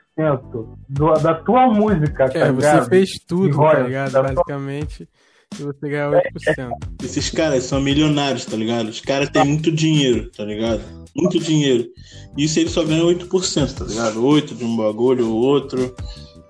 do, 0.89 1.13
da 1.13 1.33
tua 1.35 1.67
música, 1.67 2.29
tá 2.29 2.39
é, 2.39 2.51
ligado? 2.51 2.83
você 2.83 2.89
fez 2.89 3.09
tudo, 3.25 3.57
tá 3.57 3.79
ligado? 3.79 4.11
Basicamente. 4.11 5.07
Se 5.53 5.63
você 5.63 5.89
ganhar 5.89 6.11
8%. 6.11 6.69
Esses 7.03 7.29
caras 7.29 7.63
são 7.63 7.81
milionários, 7.81 8.45
tá 8.45 8.55
ligado? 8.55 8.89
Os 8.89 9.01
caras 9.01 9.29
têm 9.29 9.43
muito 9.43 9.71
dinheiro, 9.71 10.29
tá 10.31 10.45
ligado? 10.45 10.81
Muito 11.15 11.39
dinheiro. 11.39 11.87
Isso 12.37 12.59
eles 12.59 12.71
só 12.71 12.83
ganham 12.83 13.07
8%, 13.07 13.73
tá 13.73 13.85
ligado? 13.85 14.21
8% 14.21 14.55
de 14.55 14.63
um 14.63 14.77
bagulho 14.77 15.29
ou 15.29 15.37
outro. 15.37 15.95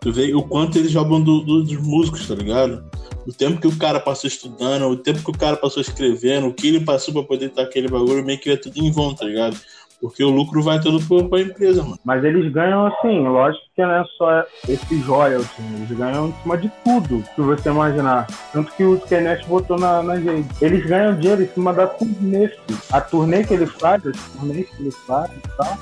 Tu 0.01 0.13
vê 0.13 0.33
o 0.33 0.43
quanto 0.43 0.77
eles 0.77 0.93
roubam 0.93 1.21
do, 1.21 1.41
do, 1.41 1.63
dos 1.63 1.77
músicos, 1.77 2.27
tá 2.27 2.35
ligado? 2.35 2.83
O 3.27 3.33
tempo 3.33 3.59
que 3.59 3.67
o 3.67 3.77
cara 3.77 3.99
passou 3.99 4.27
estudando, 4.27 4.87
o 4.87 4.97
tempo 4.97 5.23
que 5.23 5.29
o 5.29 5.37
cara 5.37 5.57
passou 5.57 5.81
escrevendo, 5.81 6.47
o 6.47 6.53
que 6.53 6.67
ele 6.67 6.79
passou 6.79 7.13
pra 7.13 7.23
poder 7.23 7.47
estar 7.47 7.63
aquele 7.63 7.87
bagulho, 7.87 8.23
meio 8.23 8.39
que 8.39 8.49
é 8.49 8.57
tudo 8.57 8.77
em 8.79 8.91
vão, 8.91 9.13
tá 9.13 9.25
ligado? 9.25 9.59
Porque 10.01 10.23
o 10.23 10.29
lucro 10.29 10.63
vai 10.63 10.79
todo 10.79 10.99
pra 11.29 11.41
empresa, 11.41 11.83
mano. 11.83 11.99
Mas 12.03 12.23
eles 12.23 12.51
ganham 12.51 12.87
assim, 12.87 13.27
lógico 13.27 13.65
que 13.75 13.81
não 13.81 13.91
é 13.91 14.03
só 14.17 14.43
esse 14.67 14.99
royalty, 15.01 15.61
eles 15.75 15.97
ganham 15.97 16.29
em 16.29 16.33
cima 16.41 16.57
de 16.57 16.71
tudo 16.83 17.23
que 17.35 17.41
você 17.41 17.69
imaginar. 17.69 18.27
Tanto 18.53 18.71
que 18.73 18.83
o 18.83 18.99
Kenneth 18.99 19.45
botou 19.47 19.77
na, 19.77 20.01
na 20.01 20.19
gente. 20.19 20.49
Eles 20.61 20.85
ganham 20.85 21.15
dinheiro 21.15 21.43
em 21.43 21.47
cima 21.47 21.73
da 21.73 21.87
turnê. 21.87 22.49
A 22.91 23.01
turnê 23.01 23.43
que 23.43 23.53
ele 23.53 23.65
faz, 23.65 24.05
as 24.05 24.17
turnês 24.31 24.69
que 24.69 24.81
ele 24.81 24.91
faz 24.91 25.31
e 25.31 25.57
tal 25.57 25.77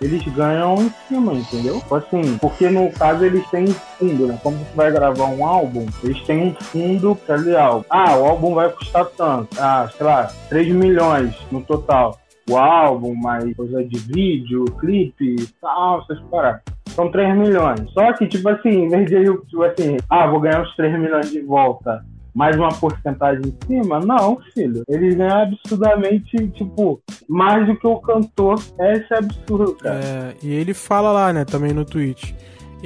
eles 0.00 0.22
ganham 0.34 0.74
em 0.82 0.92
cima, 1.08 1.32
entendeu? 1.32 1.82
Assim, 1.90 2.36
porque 2.38 2.68
no 2.68 2.90
caso 2.92 3.24
eles 3.24 3.46
têm 3.48 3.66
fundo, 3.98 4.26
né? 4.26 4.38
Como 4.42 4.58
você 4.58 4.74
vai 4.74 4.90
gravar 4.90 5.24
um 5.24 5.46
álbum, 5.46 5.86
eles 6.02 6.20
têm 6.24 6.48
um 6.48 6.54
fundo 6.54 7.16
para 7.26 7.62
álbum. 7.62 7.84
Ah, 7.88 8.16
o 8.16 8.26
álbum 8.26 8.54
vai 8.54 8.70
custar 8.70 9.06
tanto. 9.16 9.48
Ah, 9.58 9.88
sei 9.96 10.06
lá, 10.06 10.30
3 10.48 10.68
milhões 10.68 11.34
no 11.50 11.62
total. 11.62 12.18
O 12.48 12.56
álbum, 12.56 13.14
mais 13.14 13.54
coisa 13.56 13.84
de 13.84 13.98
vídeo, 13.98 14.64
clipe, 14.78 15.48
tal, 15.60 16.02
essas 16.02 16.20
paradas. 16.30 16.62
São 16.88 17.10
3 17.10 17.36
milhões. 17.36 17.90
Só 17.92 18.12
que, 18.12 18.26
tipo 18.26 18.48
assim, 18.48 18.84
em 18.84 18.88
vez 18.88 19.06
de 19.06 19.24
eu, 19.24 19.44
tipo 19.46 19.62
assim, 19.62 19.96
ah, 20.08 20.26
vou 20.26 20.40
ganhar 20.40 20.62
os 20.62 20.74
3 20.76 20.98
milhões 20.98 21.30
de 21.30 21.40
volta 21.40 22.04
mais 22.36 22.54
uma 22.54 22.68
porcentagem 22.68 23.42
em 23.46 23.66
cima? 23.66 23.98
Não, 24.00 24.38
filho. 24.52 24.82
Eles 24.86 25.14
ganham 25.14 25.40
absurdamente, 25.40 26.36
tipo, 26.48 27.00
mais 27.26 27.66
do 27.66 27.74
que 27.74 27.86
o 27.86 27.96
cantor. 27.96 28.56
Esse 28.78 29.14
é 29.14 29.18
absurdo, 29.18 29.74
cara. 29.76 30.00
É, 30.04 30.34
e 30.42 30.52
ele 30.52 30.74
fala 30.74 31.10
lá, 31.10 31.32
né, 31.32 31.46
também 31.46 31.72
no 31.72 31.82
tweet. 31.82 32.36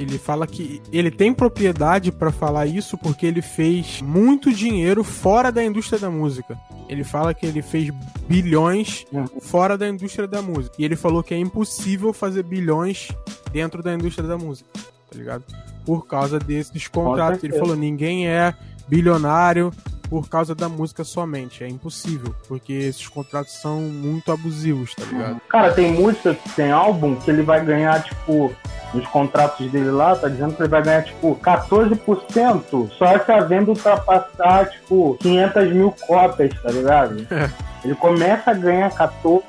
Ele 0.01 0.17
fala 0.17 0.47
que 0.47 0.81
ele 0.91 1.11
tem 1.11 1.33
propriedade 1.33 2.11
para 2.11 2.31
falar 2.31 2.65
isso 2.65 2.97
porque 2.97 3.25
ele 3.25 3.41
fez 3.41 4.01
muito 4.01 4.51
dinheiro 4.51 5.03
fora 5.03 5.51
da 5.51 5.63
indústria 5.63 5.99
da 5.99 6.09
música. 6.09 6.57
Ele 6.89 7.03
fala 7.03 7.33
que 7.33 7.45
ele 7.45 7.61
fez 7.61 7.89
bilhões 8.27 9.05
fora 9.41 9.77
da 9.77 9.87
indústria 9.87 10.27
da 10.27 10.41
música. 10.41 10.75
E 10.79 10.83
ele 10.83 10.95
falou 10.95 11.21
que 11.21 11.33
é 11.33 11.37
impossível 11.37 12.11
fazer 12.11 12.43
bilhões 12.43 13.09
dentro 13.51 13.83
da 13.83 13.93
indústria 13.93 14.27
da 14.27 14.37
música, 14.37 14.69
tá 14.73 15.17
ligado? 15.17 15.43
Por 15.85 16.07
causa 16.07 16.39
desses 16.39 16.87
contratos. 16.87 17.43
Ele 17.43 17.57
falou: 17.57 17.75
ninguém 17.75 18.27
é 18.27 18.53
bilionário 18.87 19.71
por 20.09 20.27
causa 20.27 20.53
da 20.53 20.67
música 20.67 21.05
somente. 21.05 21.63
É 21.63 21.69
impossível, 21.69 22.35
porque 22.47 22.73
esses 22.73 23.07
contratos 23.07 23.53
são 23.53 23.79
muito 23.81 24.29
abusivos, 24.31 24.93
tá 24.93 25.05
ligado? 25.05 25.41
Cara, 25.47 25.71
tem 25.71 25.93
música, 25.93 26.37
tem 26.55 26.71
álbum 26.71 27.15
que 27.15 27.31
ele 27.31 27.43
vai 27.43 27.63
ganhar, 27.63 28.03
tipo, 28.03 28.53
nos 28.93 29.07
contratos 29.07 29.71
dele 29.71 29.91
lá, 29.91 30.15
tá 30.15 30.27
dizendo 30.27 30.53
que 30.53 30.61
ele 30.61 30.69
vai 30.69 30.81
ganhar, 30.81 31.03
tipo, 31.03 31.35
14% 31.35 32.89
só 32.91 33.19
se 33.19 33.31
a 33.31 33.41
venda 33.41 33.71
ultrapassar, 33.71 34.69
tipo, 34.69 35.17
500 35.21 35.71
mil 35.71 35.95
cópias, 36.07 36.53
tá 36.61 36.71
ligado? 36.71 37.27
Ele 37.83 37.95
começa 37.95 38.51
a 38.51 38.53
ganhar 38.53 38.91
14% 38.91 39.43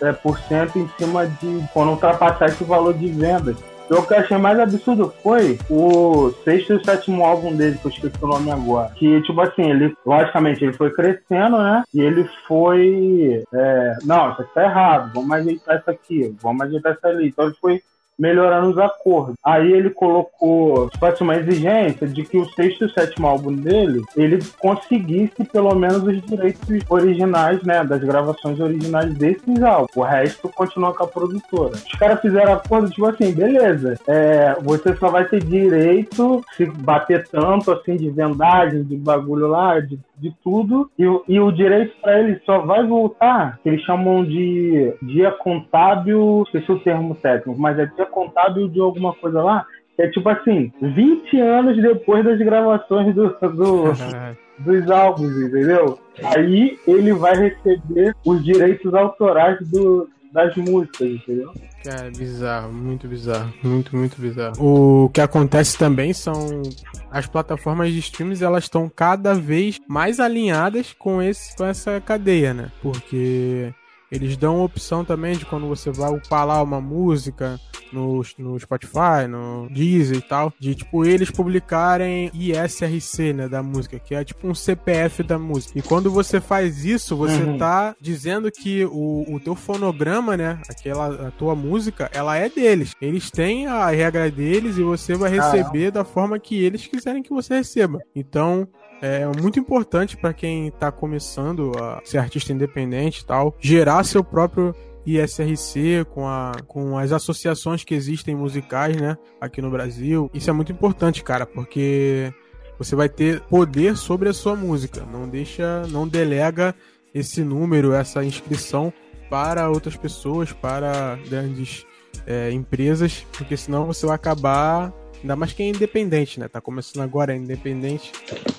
é, 0.00 0.78
em 0.78 0.88
cima 0.96 1.26
de 1.26 1.64
quando 1.72 1.90
ultrapassar 1.90 2.46
esse 2.46 2.62
valor 2.62 2.94
de 2.94 3.08
vendas. 3.08 3.56
O 3.90 4.02
que 4.02 4.14
eu 4.14 4.18
achei 4.18 4.38
mais 4.38 4.58
absurdo 4.58 5.12
foi 5.22 5.58
o 5.68 6.32
sexto 6.42 6.74
e 6.74 6.84
sétimo 6.84 7.22
álbum 7.22 7.54
dele, 7.54 7.76
que 7.78 7.86
eu 7.86 7.90
esqueci 7.90 8.16
o 8.22 8.26
nome 8.26 8.50
agora. 8.50 8.90
Que, 8.94 9.20
tipo 9.22 9.38
assim, 9.40 9.70
ele, 9.70 9.94
logicamente, 10.06 10.64
ele 10.64 10.72
foi 10.72 10.90
crescendo, 10.90 11.58
né? 11.58 11.84
E 11.92 12.00
ele 12.00 12.28
foi. 12.48 13.44
É, 13.52 13.96
não, 14.04 14.32
isso 14.32 14.40
aqui 14.40 14.54
tá 14.54 14.64
errado, 14.64 15.12
vamos 15.12 15.30
ajeitar 15.32 15.78
isso 15.78 15.90
aqui, 15.90 16.34
vamos 16.40 16.62
ajeitar 16.62 16.94
isso 16.94 17.06
ali. 17.06 17.28
Então 17.28 17.44
ele 17.44 17.56
foi 17.60 17.82
melhorando 18.18 18.70
os 18.70 18.78
acordos. 18.78 19.34
Aí 19.44 19.72
ele 19.72 19.90
colocou 19.90 20.88
tipo 20.90 21.06
assim, 21.06 21.24
uma 21.24 21.36
exigência 21.36 22.06
de 22.06 22.22
que 22.24 22.38
o 22.38 22.48
sexto 22.50 22.84
e 22.84 22.90
sétimo 22.90 23.26
álbum 23.26 23.54
dele 23.54 24.02
ele 24.16 24.38
conseguisse 24.58 25.44
pelo 25.52 25.74
menos 25.74 26.02
os 26.02 26.22
direitos 26.22 26.60
originais, 26.88 27.62
né, 27.62 27.84
das 27.84 28.02
gravações 28.02 28.58
originais 28.60 29.12
desses 29.14 29.62
álbuns. 29.62 29.90
O 29.96 30.02
resto 30.02 30.48
continua 30.48 30.94
com 30.94 31.04
a 31.04 31.08
produtora. 31.08 31.72
Os 31.72 31.98
caras 31.98 32.20
fizeram 32.20 32.52
acordo 32.52 32.90
tipo 32.90 33.06
assim, 33.06 33.32
beleza, 33.32 33.98
é, 34.06 34.56
você 34.60 34.94
só 34.96 35.10
vai 35.10 35.24
ter 35.24 35.42
direito 35.42 36.44
se 36.56 36.66
bater 36.66 37.26
tanto 37.28 37.70
assim 37.72 37.96
de 37.96 38.10
vendagem, 38.10 38.82
de 38.82 38.96
bagulho 38.96 39.48
lá, 39.48 39.80
de 39.80 39.98
de 40.16 40.34
tudo 40.42 40.90
e, 40.98 41.04
e 41.28 41.40
o 41.40 41.50
direito 41.50 41.94
para 42.00 42.20
ele 42.20 42.40
só 42.44 42.60
vai 42.60 42.86
voltar, 42.86 43.58
que 43.62 43.68
eles 43.68 43.82
chamam 43.82 44.24
de 44.24 44.94
dia 45.02 45.30
contábil, 45.32 46.44
é 46.52 46.72
o 46.72 46.78
termo 46.80 47.14
técnico, 47.16 47.60
mas 47.60 47.78
é 47.78 47.86
dia 47.86 48.06
contábil 48.06 48.68
de 48.68 48.80
alguma 48.80 49.12
coisa 49.14 49.42
lá, 49.42 49.66
é 49.98 50.08
tipo 50.08 50.28
assim, 50.28 50.72
20 50.80 51.40
anos 51.40 51.80
depois 51.80 52.24
das 52.24 52.38
gravações 52.38 53.14
do, 53.14 53.28
do 53.28 53.84
dos 54.58 54.90
álbuns, 54.90 55.36
entendeu? 55.36 55.98
Aí 56.22 56.78
ele 56.86 57.12
vai 57.12 57.34
receber 57.34 58.14
os 58.24 58.44
direitos 58.44 58.94
autorais 58.94 59.58
do, 59.68 60.08
das 60.34 60.56
músicas, 60.56 61.08
entendeu? 61.08 61.54
É 61.86 62.10
bizarro, 62.10 62.72
muito 62.72 63.06
bizarro, 63.06 63.54
muito, 63.62 63.96
muito 63.96 64.20
bizarro. 64.20 64.54
O 64.58 65.08
que 65.10 65.20
acontece 65.20 65.78
também 65.78 66.12
são 66.12 66.60
as 67.08 67.26
plataformas 67.28 67.92
de 67.92 68.00
streams, 68.00 68.42
elas 68.42 68.64
estão 68.64 68.88
cada 68.88 69.32
vez 69.32 69.78
mais 69.88 70.18
alinhadas 70.18 70.92
com 70.92 71.22
esse 71.22 71.56
com 71.56 71.64
essa 71.64 72.00
cadeia, 72.00 72.52
né? 72.52 72.72
Porque 72.82 73.72
eles 74.14 74.36
dão 74.36 74.62
opção 74.62 75.04
também 75.04 75.36
de 75.36 75.44
quando 75.44 75.66
você 75.66 75.90
vai 75.90 76.12
upar 76.12 76.46
lá 76.46 76.62
uma 76.62 76.80
música 76.80 77.58
no, 77.92 78.22
no 78.38 78.58
Spotify, 78.58 79.26
no 79.28 79.68
Deezer 79.70 80.18
e 80.18 80.22
tal, 80.22 80.52
de 80.58 80.74
tipo 80.76 81.04
eles 81.04 81.30
publicarem 81.30 82.30
ISRC, 82.32 83.32
né, 83.32 83.48
da 83.48 83.62
música, 83.62 83.98
que 83.98 84.14
é 84.14 84.24
tipo 84.24 84.46
um 84.46 84.54
CPF 84.54 85.22
da 85.24 85.38
música. 85.38 85.76
E 85.76 85.82
quando 85.82 86.10
você 86.10 86.40
faz 86.40 86.84
isso, 86.84 87.16
você 87.16 87.42
uhum. 87.42 87.58
tá 87.58 87.94
dizendo 88.00 88.50
que 88.52 88.84
o, 88.84 89.24
o 89.28 89.40
teu 89.40 89.56
fonograma, 89.56 90.36
né, 90.36 90.60
aquela 90.68 91.28
a 91.28 91.30
tua 91.32 91.56
música, 91.56 92.08
ela 92.12 92.36
é 92.36 92.48
deles. 92.48 92.92
Eles 93.00 93.30
têm 93.30 93.66
a 93.66 93.90
regra 93.90 94.30
deles 94.30 94.78
e 94.78 94.82
você 94.82 95.14
vai 95.14 95.30
receber 95.30 95.88
ah, 95.88 95.90
da 95.90 96.04
forma 96.04 96.38
que 96.38 96.62
eles 96.62 96.86
quiserem 96.86 97.22
que 97.22 97.32
você 97.32 97.56
receba. 97.56 97.98
Então, 98.14 98.68
é 99.04 99.40
muito 99.40 99.58
importante 99.60 100.16
para 100.16 100.32
quem 100.32 100.68
está 100.68 100.90
começando 100.90 101.72
a 101.78 102.00
ser 102.04 102.18
artista 102.18 102.52
independente 102.52 103.20
e 103.20 103.24
tal, 103.24 103.54
gerar 103.60 104.02
seu 104.04 104.24
próprio 104.24 104.74
ISRC, 105.04 106.06
com, 106.10 106.26
a, 106.26 106.52
com 106.66 106.96
as 106.96 107.12
associações 107.12 107.84
que 107.84 107.94
existem 107.94 108.34
musicais, 108.34 108.96
né, 108.96 109.18
aqui 109.38 109.60
no 109.60 109.70
Brasil. 109.70 110.30
Isso 110.32 110.48
é 110.48 110.52
muito 110.54 110.72
importante, 110.72 111.22
cara, 111.22 111.44
porque 111.44 112.32
você 112.78 112.96
vai 112.96 113.08
ter 113.10 113.40
poder 113.42 113.96
sobre 113.96 114.30
a 114.30 114.32
sua 114.32 114.56
música. 114.56 115.04
Não 115.12 115.28
deixa, 115.28 115.82
não 115.88 116.08
delega 116.08 116.74
esse 117.14 117.44
número, 117.44 117.92
essa 117.92 118.24
inscrição 118.24 118.90
para 119.28 119.68
outras 119.68 119.96
pessoas, 119.96 120.50
para 120.50 121.18
grandes 121.28 121.84
é, 122.26 122.50
empresas, 122.50 123.26
porque 123.36 123.56
senão 123.56 123.84
você 123.86 124.06
vai 124.06 124.16
acabar 124.16 124.92
Ainda 125.24 125.36
mais 125.36 125.54
quem 125.54 125.68
é 125.68 125.70
independente, 125.70 126.38
né? 126.38 126.48
Tá 126.48 126.60
começando 126.60 127.02
agora, 127.02 127.32
é 127.32 127.36
independente. 127.36 128.12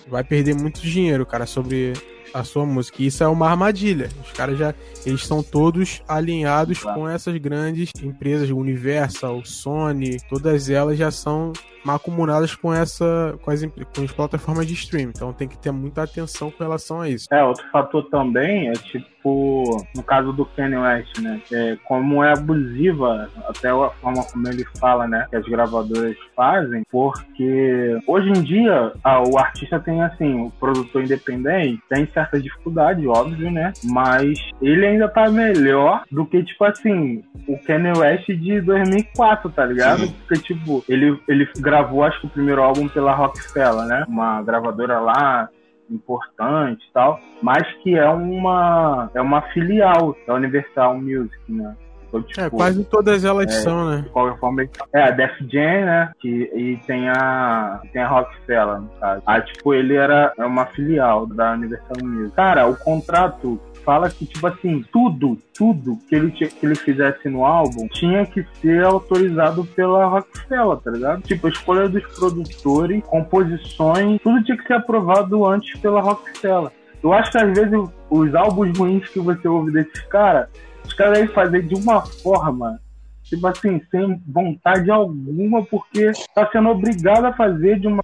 Vai 0.07 0.23
perder 0.23 0.55
muito 0.55 0.81
dinheiro, 0.81 1.25
cara, 1.25 1.45
sobre 1.45 1.93
a 2.35 2.43
sua 2.43 2.65
música. 2.65 3.01
E 3.01 3.07
isso 3.07 3.23
é 3.23 3.27
uma 3.27 3.49
armadilha. 3.49 4.09
Os 4.21 4.31
caras 4.33 4.57
já. 4.57 4.73
Eles 5.05 5.25
são 5.25 5.41
todos 5.41 6.03
alinhados 6.07 6.83
com 6.83 7.07
essas 7.07 7.37
grandes 7.37 7.91
empresas, 8.03 8.49
Universal, 8.49 9.45
Sony, 9.45 10.17
todas 10.29 10.69
elas 10.69 10.97
já 10.97 11.11
são 11.11 11.53
acumuladas 11.93 12.55
com 12.55 12.73
essa 12.73 13.37
com 13.41 13.51
as, 13.51 13.63
com 13.63 14.03
as 14.03 14.11
plataformas 14.11 14.65
de 14.65 14.73
streaming. 14.73 15.11
Então 15.15 15.33
tem 15.33 15.47
que 15.47 15.57
ter 15.57 15.71
muita 15.71 16.03
atenção 16.03 16.49
com 16.49 16.63
relação 16.63 17.01
a 17.01 17.09
isso. 17.09 17.27
É, 17.31 17.43
outro 17.43 17.65
fator 17.71 18.03
também 18.09 18.69
é 18.69 18.73
tipo, 18.73 19.85
no 19.95 20.03
caso 20.03 20.33
do 20.33 20.45
Kanye 20.45 20.77
West, 20.77 21.19
né? 21.19 21.41
É, 21.51 21.77
como 21.85 22.23
é 22.23 22.31
abusiva 22.31 23.29
até 23.47 23.69
a 23.69 23.89
forma 24.01 24.23
como 24.23 24.47
ele 24.47 24.65
fala, 24.79 25.07
né? 25.07 25.27
Que 25.29 25.35
as 25.35 25.45
gravadoras 25.45 26.15
fazem, 26.35 26.83
porque 26.91 27.99
hoje 28.07 28.29
em 28.29 28.41
dia 28.41 28.93
a, 29.03 29.21
o 29.21 29.37
artista 29.37 29.79
tem 29.79 30.01
assim, 30.01 30.41
o 30.41 30.51
produtor 30.51 31.03
independente 31.03 31.81
tem 31.89 32.05
certa 32.25 32.39
dificuldade, 32.39 33.07
óbvio, 33.07 33.51
né? 33.51 33.71
Mas 33.83 34.39
ele 34.61 34.85
ainda 34.85 35.07
tá 35.07 35.29
melhor 35.29 36.03
do 36.11 36.25
que, 36.25 36.43
tipo 36.43 36.63
assim, 36.63 37.23
o 37.47 37.57
Kanye 37.59 37.97
West 37.97 38.27
de 38.27 38.61
2004, 38.61 39.49
tá 39.51 39.65
ligado? 39.65 40.01
Sim. 40.01 40.15
Porque, 40.27 40.41
tipo, 40.41 40.83
ele, 40.89 41.19
ele 41.27 41.47
gravou, 41.57 42.03
acho 42.03 42.19
que 42.21 42.27
o 42.27 42.29
primeiro 42.29 42.61
álbum 42.61 42.87
pela 42.87 43.13
Rockefeller, 43.13 43.85
né? 43.85 44.05
Uma 44.07 44.41
gravadora 44.41 44.99
lá 44.99 45.49
importante 45.89 46.83
e 46.83 46.93
tal, 46.93 47.19
mas 47.41 47.63
que 47.83 47.95
é 47.95 48.09
uma 48.09 49.09
é 49.13 49.21
uma 49.21 49.41
filial 49.53 50.15
da 50.25 50.33
Universal 50.33 50.99
Music, 50.99 51.39
né? 51.47 51.75
Então, 52.19 52.23
tipo, 52.23 52.41
é, 52.41 52.49
quase 52.49 52.83
todas 52.85 53.23
elas 53.25 53.47
é, 53.47 53.61
são, 53.61 53.89
né? 53.89 54.01
De 54.01 54.09
qualquer 54.09 54.39
forma, 54.39 54.63
é 54.93 55.01
a 55.01 55.11
Def 55.11 55.39
Jam, 55.51 55.85
né? 55.85 56.11
Que, 56.19 56.51
e 56.55 56.77
tem 56.85 57.09
a, 57.09 57.81
tem 57.91 58.01
a 58.01 58.07
Rockefeller, 58.07 58.81
no 58.81 58.89
caso. 58.99 59.21
Aí, 59.25 59.41
tipo, 59.41 59.73
ele 59.73 59.95
era 59.95 60.33
é 60.37 60.45
uma 60.45 60.65
filial 60.67 61.25
da 61.25 61.53
Universal 61.53 61.97
Music. 62.03 62.35
Cara, 62.35 62.67
o 62.67 62.75
contrato 62.75 63.59
fala 63.83 64.09
que, 64.09 64.25
tipo 64.25 64.47
assim, 64.47 64.83
tudo, 64.91 65.37
tudo 65.53 65.99
que 66.09 66.15
ele, 66.15 66.31
que 66.31 66.49
ele 66.63 66.75
fizesse 66.75 67.29
no 67.29 67.45
álbum 67.45 67.87
tinha 67.89 68.25
que 68.25 68.43
ser 68.59 68.83
autorizado 68.83 69.63
pela 69.63 70.07
Rockefeller, 70.07 70.77
tá 70.77 70.91
ligado? 70.91 71.21
Tipo, 71.21 71.47
a 71.47 71.49
escolha 71.51 71.87
dos 71.87 72.03
produtores, 72.17 73.03
composições, 73.05 74.19
tudo 74.23 74.43
tinha 74.43 74.57
que 74.57 74.65
ser 74.65 74.73
aprovado 74.73 75.45
antes 75.45 75.79
pela 75.79 76.01
Rockefeller. 76.01 76.71
Eu 77.03 77.13
acho 77.13 77.31
que 77.31 77.37
às 77.37 77.53
vezes 77.55 77.79
os 78.09 78.33
álbuns 78.33 78.75
ruins 78.75 79.07
que 79.09 79.19
você 79.19 79.47
ouve 79.47 79.71
desses 79.71 80.01
caras 80.07 80.47
os 80.85 80.93
caras 80.93 81.19
devem 81.19 81.33
fazer 81.33 81.63
de 81.63 81.75
uma 81.75 82.05
forma, 82.05 82.79
tipo 83.23 83.45
assim, 83.47 83.81
sem 83.91 84.21
vontade 84.27 84.89
alguma, 84.89 85.63
porque 85.65 86.11
tá 86.33 86.49
sendo 86.51 86.69
obrigado 86.69 87.25
a 87.25 87.33
fazer 87.33 87.79
de 87.79 87.87
uma 87.87 88.03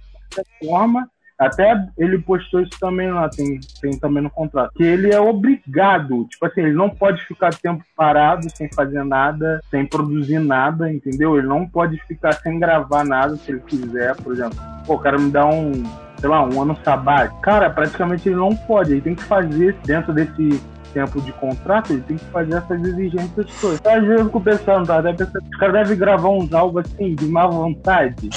forma 0.64 1.08
até 1.42 1.88
ele 1.98 2.18
postou 2.18 2.60
isso 2.60 2.78
também 2.78 3.10
lá, 3.10 3.28
tem, 3.28 3.58
tem 3.80 3.98
também 3.98 4.22
no 4.22 4.30
contrato. 4.30 4.72
Que 4.74 4.84
ele 4.84 5.12
é 5.12 5.20
obrigado, 5.20 6.24
tipo 6.26 6.46
assim, 6.46 6.60
ele 6.60 6.72
não 6.72 6.88
pode 6.88 7.20
ficar 7.26 7.52
tempo 7.54 7.82
parado, 7.96 8.46
sem 8.56 8.72
fazer 8.72 9.04
nada, 9.04 9.60
sem 9.68 9.84
produzir 9.84 10.38
nada, 10.38 10.92
entendeu? 10.92 11.36
Ele 11.36 11.48
não 11.48 11.66
pode 11.66 11.98
ficar 12.06 12.32
sem 12.34 12.60
gravar 12.60 13.04
nada 13.04 13.34
se 13.36 13.50
ele 13.50 13.60
quiser, 13.60 14.14
por 14.16 14.32
exemplo. 14.32 14.56
Pô, 14.86 14.94
o 14.94 14.98
cara 14.98 15.18
me 15.18 15.30
dá 15.32 15.44
um, 15.44 15.72
sei 16.18 16.28
lá, 16.28 16.44
um 16.44 16.62
ano 16.62 16.78
sabático. 16.84 17.40
Cara, 17.40 17.68
praticamente 17.68 18.28
ele 18.28 18.36
não 18.36 18.54
pode, 18.54 18.92
ele 18.92 19.00
tem 19.00 19.14
que 19.14 19.24
fazer 19.24 19.76
dentro 19.84 20.12
desse 20.12 20.60
tempo 20.92 21.20
de 21.20 21.32
contrato, 21.32 21.92
ele 21.92 22.02
tem 22.02 22.16
que 22.16 22.24
fazer 22.26 22.54
essas 22.54 22.80
exigências 22.82 23.46
todas. 23.60 23.80
Às 23.84 24.04
vezes 24.04 24.28
com 24.28 24.38
o 24.38 24.42
pessoal 24.42 24.78
não 24.78 24.86
tá 24.86 25.02
pensando, 25.02 25.44
os 25.50 25.58
caras 25.58 25.74
devem 25.74 25.98
gravar 25.98 26.28
uns 26.28 26.52
álbuns 26.52 26.84
assim, 26.86 27.14
de 27.14 27.26
má 27.26 27.46
vontade 27.46 28.30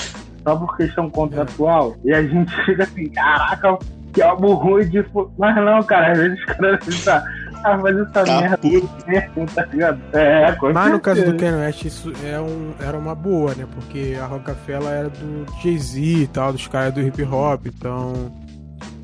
só 0.43 0.55
por 0.55 0.77
questão 0.77 1.09
contratual. 1.09 1.95
É. 2.05 2.09
E 2.09 2.13
a 2.13 2.23
gente 2.23 2.55
fica 2.65 2.83
assim, 2.83 3.09
caraca, 3.09 3.77
que 4.13 4.21
álbum 4.21 4.53
ruim 4.53 4.87
de. 4.89 5.05
Mas 5.37 5.55
não, 5.57 5.83
cara, 5.83 6.13
às 6.13 6.17
vezes 6.17 6.39
os 6.39 6.45
caras 6.45 6.85
ficam. 6.85 7.21
Ah, 7.63 7.77
mas 7.77 7.97
essa 7.97 8.11
tá 8.11 8.23
merda, 8.23 8.59
merda, 9.07 9.45
tá 9.55 9.65
ligado? 9.65 9.99
É, 10.13 10.51
com 10.51 10.71
Mas 10.71 10.91
no 10.91 10.99
caso 10.99 11.25
do 11.25 11.35
Kanye 11.35 11.61
West, 11.61 11.83
isso 11.83 12.13
é 12.23 12.39
um, 12.39 12.75
era 12.79 12.95
uma 12.95 13.15
boa, 13.15 13.55
né? 13.55 13.65
Porque 13.73 14.15
a 14.21 14.27
Rockefeller 14.27 14.91
era 14.91 15.09
do 15.09 15.47
Jay-Z 15.63 15.99
e 15.99 16.27
tal, 16.27 16.53
dos 16.53 16.67
caras 16.67 16.93
do 16.93 17.01
hip 17.01 17.23
hop, 17.23 17.65
então. 17.65 18.31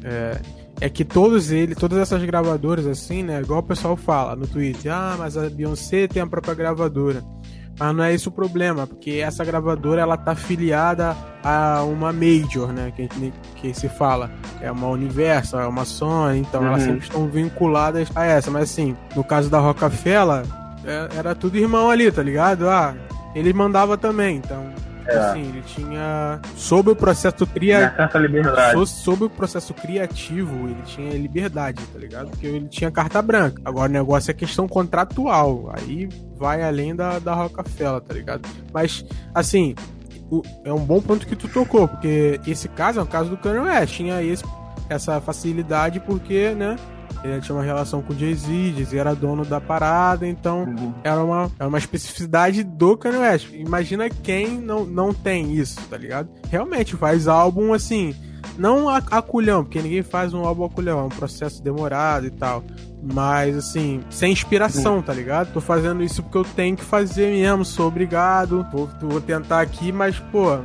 É, 0.04 0.38
é 0.82 0.90
que 0.90 1.06
todos 1.06 1.52
eles, 1.52 1.78
todas 1.78 2.00
essas 2.00 2.24
gravadoras, 2.24 2.88
assim, 2.88 3.22
né? 3.22 3.40
Igual 3.40 3.60
o 3.60 3.64
pessoal 3.64 3.96
fala 3.96 4.36
no 4.36 4.48
Twitter, 4.48 4.92
ah, 4.92 5.16
mas 5.18 5.38
a 5.38 5.48
Beyoncé 5.48 6.08
tem 6.08 6.24
a 6.24 6.28
própria 6.28 6.56
gravadora. 6.56 7.24
Mas 7.80 7.96
não 7.96 8.04
é 8.04 8.14
esse 8.14 8.28
o 8.28 8.32
problema, 8.32 8.88
porque 8.88 9.12
essa 9.12 9.46
gravadora 9.46 10.02
ela 10.02 10.18
tá 10.18 10.32
afiliada 10.32 11.16
a 11.44 11.84
uma 11.84 12.12
major, 12.12 12.74
né? 12.74 12.92
Que, 12.96 13.08
que 13.56 13.74
se 13.76 13.88
fala. 13.88 14.32
É 14.60 14.72
uma 14.72 14.88
Universal, 14.88 15.62
é 15.62 15.68
uma 15.68 15.86
Sony, 15.86 16.40
então 16.40 16.62
uhum. 16.62 16.68
elas 16.68 16.84
sempre 16.84 17.04
estão 17.04 17.28
vinculadas 17.28 18.10
a 18.16 18.26
essa. 18.26 18.50
Mas 18.50 18.64
assim, 18.64 18.98
no 19.16 19.24
caso 19.24 19.52
da 19.52 19.60
Rockefeller, 19.60 20.46
é, 20.84 21.10
era 21.16 21.36
tudo 21.36 21.58
irmão 21.58 21.92
ali, 21.92 22.12
tá 22.12 22.24
ligado? 22.24 22.68
Ah, 22.68 22.96
ele 23.36 23.54
mandava 23.54 23.98
também, 23.98 24.38
então 24.38 24.74
é. 25.06 25.18
Assim, 25.18 25.42
ele 25.42 25.62
tinha. 25.62 26.40
Sob 26.56 26.92
o 26.92 26.96
processo 26.96 27.46
criativo. 27.48 27.98
Sob 28.86 29.26
o 29.26 29.30
processo 29.30 29.74
criativo, 29.74 30.68
ele 30.68 30.82
tinha 30.86 31.12
liberdade, 31.14 31.84
tá 31.86 32.00
ligado? 32.00 32.30
Porque 32.30 32.48
ele 32.48 32.68
tinha 32.68 32.92
carta 32.92 33.22
branca. 33.22 33.62
Agora 33.66 33.90
o 33.90 33.94
negócio 33.94 34.32
é 34.32 34.34
questão 34.34 34.68
contratual. 34.68 35.74
Aí 35.76 36.08
vai 36.38 36.64
além 36.64 36.96
da, 36.96 37.20
da 37.20 37.34
Rockefeller, 37.34 38.02
tá 38.02 38.14
ligado? 38.14 38.48
Mas, 38.74 39.06
assim, 39.34 39.76
o, 40.30 40.42
é 40.64 40.72
um 40.72 40.84
bom 40.84 41.02
ponto 41.02 41.28
que 41.28 41.36
tu 41.36 41.48
tocou, 41.48 41.88
porque 41.88 42.40
esse 42.48 42.68
caso 42.70 43.00
é 43.00 43.04
um 43.04 43.08
caso 43.08 43.30
do 43.30 43.38
Kanye 43.38 43.60
West. 43.60 43.96
Tinha 43.96 44.24
esse, 44.24 44.44
essa 44.90 45.20
facilidade 45.20 46.00
porque, 46.00 46.52
né? 46.52 46.76
Ele 47.24 47.40
tinha 47.42 47.56
uma 47.56 47.64
relação 47.64 48.02
com 48.02 48.14
o 48.14 48.18
Jay-Z, 48.18 48.74
Jay-Z 48.76 48.98
era 48.98 49.16
dono 49.16 49.46
da 49.46 49.62
parada, 49.62 50.28
então 50.28 50.64
uhum. 50.64 50.94
era, 51.04 51.24
uma, 51.24 51.52
era 51.60 51.68
uma 51.68 51.78
especificidade 51.78 52.64
do 52.64 52.98
Kanye 52.98 53.18
West. 53.18 53.54
Imagina 53.54 54.10
quem 54.10 54.60
não, 54.60 54.86
não 54.86 55.14
tem 55.14 55.54
isso, 55.54 55.80
tá 55.88 55.98
ligado? 55.98 56.30
Realmente 56.50 56.96
faz 56.96 57.28
álbum 57.28 57.74
assim, 57.74 58.16
não 58.58 58.90
a, 58.90 58.98
a 58.98 59.22
culhão, 59.22 59.64
porque 59.64 59.82
ninguém 59.82 60.04
faz 60.04 60.34
um 60.34 60.46
álbum 60.46 60.66
a 60.66 60.70
culhão, 60.70 61.00
é 61.00 61.04
um 61.04 61.10
processo 61.10 61.64
demorado 61.64 62.26
e 62.26 62.32
tal. 62.32 62.64
Mas, 63.04 63.58
assim, 63.58 64.02
sem 64.10 64.32
inspiração, 64.32 65.02
tá 65.02 65.12
ligado? 65.12 65.52
Tô 65.54 65.62
fazendo 65.62 66.04
isso 66.04 66.22
porque 66.22 66.38
eu 66.38 66.44
tenho 66.44 66.78
que 66.78 66.84
fazer 66.84 67.32
mesmo, 67.32 67.66
sou 67.66 67.88
obrigado. 67.88 68.66
Vou, 68.72 68.88
vou 69.02 69.20
tentar 69.20 69.62
aqui, 69.62 69.92
mas, 69.92 70.20
pô, 70.32 70.60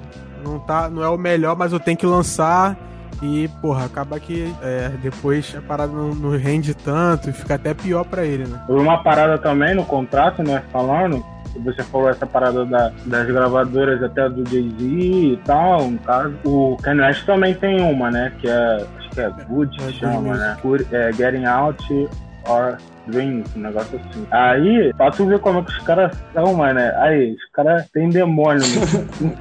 não, 0.45 0.59
tá, 0.59 0.91
não 0.91 1.03
é 1.03 1.09
o 1.09 1.17
melhor, 1.17 1.57
mas 1.57 1.73
eu 1.73 1.81
tenho 1.81 1.97
que 1.97 2.05
lançar 2.05 2.77
e, 3.23 3.49
porra, 3.61 3.87
acaba 3.87 4.21
que 4.21 4.53
é, 4.63 4.91
depois 5.03 5.55
a 5.57 5.63
parada 5.63 5.93
não, 5.93 6.15
não, 6.15 6.31
rende 6.37 6.75
tanto 6.75 7.31
e 7.31 7.33
fica 7.33 7.55
até 7.55 7.73
pior 7.73 8.05
para 8.05 8.25
ele, 8.25 8.47
né? 8.47 8.61
Uma 8.69 9.03
parada 9.03 9.39
também 9.39 9.75
no 9.75 9.85
contrato, 9.85 10.43
né? 10.43 10.63
Falando, 10.71 11.25
você 11.65 11.83
falou 11.83 12.09
essa 12.09 12.27
parada 12.27 12.65
da, 12.65 12.93
das 13.07 13.27
gravadoras 13.27 14.03
até 14.03 14.29
do 14.29 14.49
Jay-Z 14.49 14.85
e 14.85 15.41
tal, 15.45 15.91
no 15.91 15.99
caso. 15.99 16.35
O 16.45 16.77
Kanye 16.83 17.03
West 17.03 17.25
também 17.25 17.55
tem 17.55 17.81
uma, 17.81 18.11
né? 18.11 18.33
Que 18.39 18.49
é, 18.49 18.87
acho 18.99 19.11
que 19.11 19.21
é 19.21 19.31
Good, 19.49 19.77
que 19.77 19.93
chama, 19.95 20.37
né? 20.37 20.57
É, 20.93 21.13
Getting 21.13 21.47
Out 21.47 22.09
or 22.49 22.79
Dreams, 23.07 23.51
um 23.57 23.61
negócio 23.61 23.99
assim. 23.99 24.27
Aí, 24.31 24.93
pra 24.97 25.11
tu 25.11 25.27
ver 25.27 25.39
como 25.41 25.61
é 25.61 25.63
que 25.63 25.71
os 25.71 25.79
caras 25.79 26.17
são, 26.33 26.55
mano. 26.55 26.81
Aí, 26.97 27.33
os 27.33 27.51
caras 27.53 27.89
têm 27.91 28.09
demônio 28.09 28.63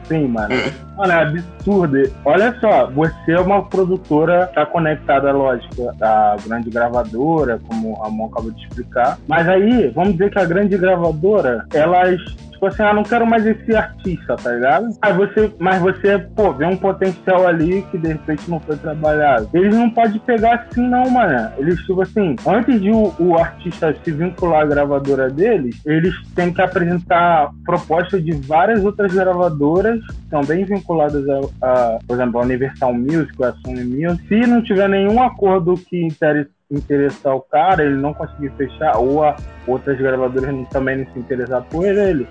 sim, 0.08 0.28
mano. 0.30 0.56
Mano, 0.98 1.12
é 1.12 1.22
absurdo. 1.24 2.12
Olha 2.24 2.58
só, 2.60 2.90
você 2.92 3.34
é 3.34 3.40
uma 3.40 3.64
produtora, 3.66 4.48
tá 4.48 4.66
conectada, 4.66 5.32
lógico, 5.32 5.92
da 5.98 6.36
grande 6.46 6.70
gravadora, 6.70 7.60
como 7.68 7.92
o 7.92 8.02
Ramon 8.02 8.28
acabou 8.28 8.52
de 8.52 8.64
explicar. 8.64 9.18
Mas 9.28 9.48
aí, 9.48 9.90
vamos 9.90 10.14
dizer 10.14 10.32
que 10.32 10.40
a 10.40 10.46
grande 10.46 10.78
gravadora, 10.78 11.66
elas 11.74 12.20
Tipo 12.56 12.68
assim, 12.68 12.84
ah, 12.84 12.94
não 12.94 13.04
quero 13.04 13.28
mais 13.28 13.46
esse 13.46 13.76
artista, 13.76 14.36
tá 14.38 14.52
ligado? 14.52 14.88
Aí 15.02 15.14
você, 15.14 15.54
mas 15.60 15.82
você, 15.82 16.18
pô, 16.18 16.54
vê 16.54 16.66
um 16.66 16.78
potencial 16.78 17.46
ali 17.46 17.82
que 17.92 17.98
de 17.98 18.08
repente 18.08 18.50
não 18.50 18.62
foi 18.62 18.78
trabalhado. 18.78 19.50
Eles 19.54 19.76
não 19.76 19.90
podem 19.90 20.20
pegar 20.20 20.56
assim, 20.56 20.88
não, 20.88 21.10
mano. 21.10 21.52
Eles, 21.58 21.78
tipo 21.82 22.02
assim, 22.02 22.36
antes 22.48 22.82
de 22.82 22.92
o, 22.92 23.14
o 23.20 23.38
artista 23.38 23.55
se 24.04 24.12
vincular 24.12 24.62
à 24.62 24.66
gravadora 24.66 25.30
deles, 25.30 25.82
eles 25.86 26.16
têm 26.36 26.54
que 26.54 26.62
apresentar 26.62 27.52
propostas 27.66 28.24
de 28.24 28.32
várias 28.34 28.84
outras 28.84 29.14
gravadoras 29.14 30.00
também 30.30 30.64
vinculadas 30.64 31.24
a, 31.28 31.40
a 31.62 32.00
por 32.08 32.14
exemplo, 32.16 32.40
a 32.40 32.44
Universal 32.44 32.94
Music, 32.94 33.44
a 33.44 33.54
Sony 33.54 33.84
Music. 33.84 34.28
Se 34.28 34.48
não 34.48 34.62
tiver 34.62 34.90
nenhum 34.90 35.22
acordo 35.22 35.76
que 35.76 36.04
interesse 36.04 36.56
interessar 36.72 37.36
o 37.36 37.42
cara, 37.42 37.84
ele 37.84 37.96
não 37.96 38.14
conseguir 38.14 38.52
fechar, 38.58 38.98
ou 38.98 39.24
a 39.24 39.36
outras 39.68 39.98
gravadoras 40.00 40.68
também 40.70 40.98
não 40.98 41.14
se 41.14 41.20
interessar 41.20 41.64
por 41.64 41.86
ele, 41.86 42.28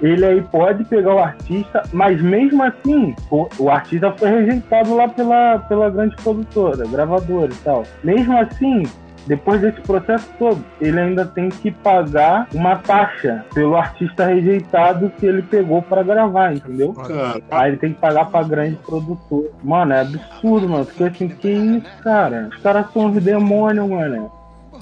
ele 0.00 0.24
aí 0.24 0.42
pode 0.42 0.84
pegar 0.84 1.14
o 1.14 1.18
artista, 1.18 1.82
mas 1.92 2.20
mesmo 2.22 2.62
assim, 2.62 3.14
o, 3.30 3.48
o, 3.58 3.70
artista 3.70 4.12
foi 4.12 4.30
rejeitado 4.30 4.94
lá 4.94 5.08
pela, 5.08 5.58
pela 5.60 5.90
grande 5.90 6.14
produtora, 6.16 6.86
gravadora 6.86 7.50
e 7.52 7.56
tal. 7.56 7.84
Mesmo 8.04 8.38
assim, 8.38 8.84
depois 9.26 9.60
desse 9.60 9.80
processo 9.80 10.28
todo, 10.38 10.64
ele 10.80 10.98
ainda 10.98 11.24
tem 11.24 11.48
que 11.48 11.70
pagar 11.70 12.48
uma 12.54 12.76
taxa 12.76 13.44
pelo 13.54 13.76
artista 13.76 14.26
rejeitado 14.26 15.12
que 15.18 15.26
ele 15.26 15.42
pegou 15.42 15.82
para 15.82 16.02
gravar, 16.02 16.54
entendeu? 16.54 16.92
Cara. 16.92 17.40
Aí 17.50 17.70
ele 17.70 17.76
tem 17.76 17.92
que 17.92 18.00
pagar 18.00 18.26
pra 18.26 18.42
grande 18.42 18.76
produtor. 18.76 19.50
Mano, 19.62 19.92
é 19.92 20.00
absurdo, 20.00 20.68
mano. 20.68 20.84
Fiquei 20.84 21.08
assim, 21.08 21.28
que 21.28 21.50
isso, 21.50 22.02
cara? 22.02 22.48
Os 22.50 22.62
caras 22.62 22.90
são 22.92 23.10
os 23.10 23.22
demônios, 23.22 23.88
mano. 23.88 24.30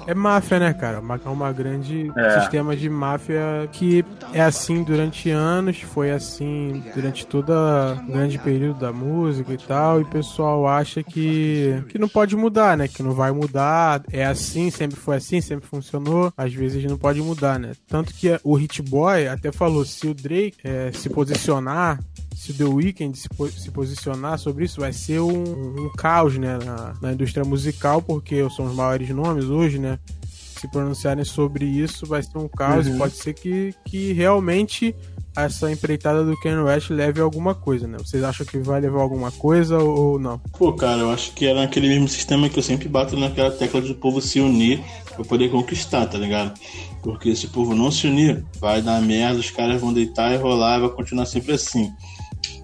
É 0.07 0.15
máfia, 0.15 0.59
né, 0.59 0.73
cara? 0.73 1.03
É 1.25 1.29
uma 1.29 1.53
grande 1.53 2.13
é. 2.17 2.41
sistema 2.41 2.77
de 2.77 2.89
máfia 2.89 3.69
que 3.73 4.05
é 4.33 4.43
assim 4.43 4.83
durante 4.83 5.31
anos, 5.31 5.81
foi 5.81 6.11
assim 6.11 6.83
durante 6.95 7.27
todo 7.27 7.51
o 7.51 8.13
grande 8.13 8.39
período 8.39 8.79
da 8.79 8.93
música 8.93 9.53
e 9.53 9.59
tal, 9.59 10.01
e 10.01 10.03
o 10.03 10.07
pessoal 10.07 10.67
acha 10.67 11.03
que, 11.03 11.83
que 11.89 11.99
não 11.99 12.09
pode 12.09 12.37
mudar, 12.37 12.77
né? 12.77 12.89
Que 12.89 13.03
não 13.03 13.13
vai 13.13 13.33
mudar, 13.33 14.03
é 14.13 14.25
assim, 14.25 14.71
sempre 14.71 14.97
foi 14.97 15.17
assim, 15.17 15.41
sempre 15.41 15.67
funcionou, 15.67 16.33
às 16.37 16.53
vezes 16.53 16.85
não 16.85 16.97
pode 16.97 17.21
mudar, 17.21 17.59
né? 17.59 17.73
Tanto 17.89 18.15
que 18.15 18.39
o 18.45 18.55
Hit 18.55 18.83
Boy 18.83 19.27
até 19.29 19.51
falou, 19.51 19.85
se 19.85 20.07
o 20.07 20.15
Drake 20.15 20.57
é, 20.63 20.91
se 20.93 21.09
posicionar 21.09 21.99
se 22.37 22.53
o 22.53 22.55
The 22.55 22.65
Weeknd 22.65 23.17
se, 23.17 23.29
se, 23.57 23.71
posicionar 23.71 24.39
sobre 24.39 24.67
isso, 24.67 24.81
vai 24.81 24.93
ser 24.93 25.21
um, 25.21 25.87
um 25.87 25.91
caos, 25.97 26.37
né, 26.37 26.59
na, 26.63 26.95
na, 27.01 27.13
indústria 27.15 27.45
musical, 27.45 28.03
porque 28.03 28.47
são 28.51 28.67
os 28.67 28.75
maiores 28.75 29.09
nomes 29.09 29.47
hoje, 29.47 29.79
né? 29.79 29.99
Se 30.27 30.69
pronunciarem 30.69 31.25
sobre 31.25 31.65
isso, 31.65 32.07
vai 32.07 32.23
ser 32.23 32.37
um 32.37 32.49
caos 32.49 32.87
uhum. 32.87 32.99
pode 32.99 33.15
ser 33.15 33.33
que, 33.33 33.75
que 33.87 34.13
realmente 34.13 34.95
essa 35.35 35.71
empreitada 35.71 36.25
do 36.25 36.37
Kanye 36.39 36.63
West 36.63 36.91
leve 36.91 37.21
alguma 37.21 37.55
coisa, 37.55 37.87
né? 37.87 37.99
Vocês 37.99 38.23
acham 38.23 38.45
que 38.45 38.59
vai 38.59 38.81
levar 38.81 39.01
alguma 39.01 39.31
coisa 39.31 39.79
ou 39.79 40.19
não? 40.19 40.39
Pô, 40.59 40.73
cara, 40.73 41.01
eu 41.01 41.11
acho 41.11 41.33
que 41.33 41.47
era 41.47 41.63
aquele 41.63 41.89
mesmo 41.89 42.09
sistema 42.09 42.49
que 42.49 42.59
eu 42.59 42.63
sempre 42.63 42.89
bato 42.89 43.17
naquela 43.17 43.51
tecla 43.51 43.81
do 43.81 43.95
povo 43.95 44.21
se 44.21 44.41
unir 44.41 44.83
pra 45.15 45.25
poder 45.25 45.51
conquistar, 45.51 46.07
tá 46.07 46.17
ligado? 46.17 46.59
Porque 47.03 47.35
se 47.37 47.47
o 47.47 47.51
povo 47.51 47.75
não 47.75 47.91
se 47.91 48.07
unir, 48.07 48.45
vai 48.59 48.81
dar 48.81 49.01
merda, 49.03 49.39
os 49.39 49.51
caras 49.51 49.81
vão 49.81 49.93
deitar 49.93 50.33
e 50.33 50.37
rolar 50.37 50.79
e 50.79 50.81
vai 50.83 50.91
continuar 50.91 51.27
sempre 51.27 51.53
assim. 51.53 51.93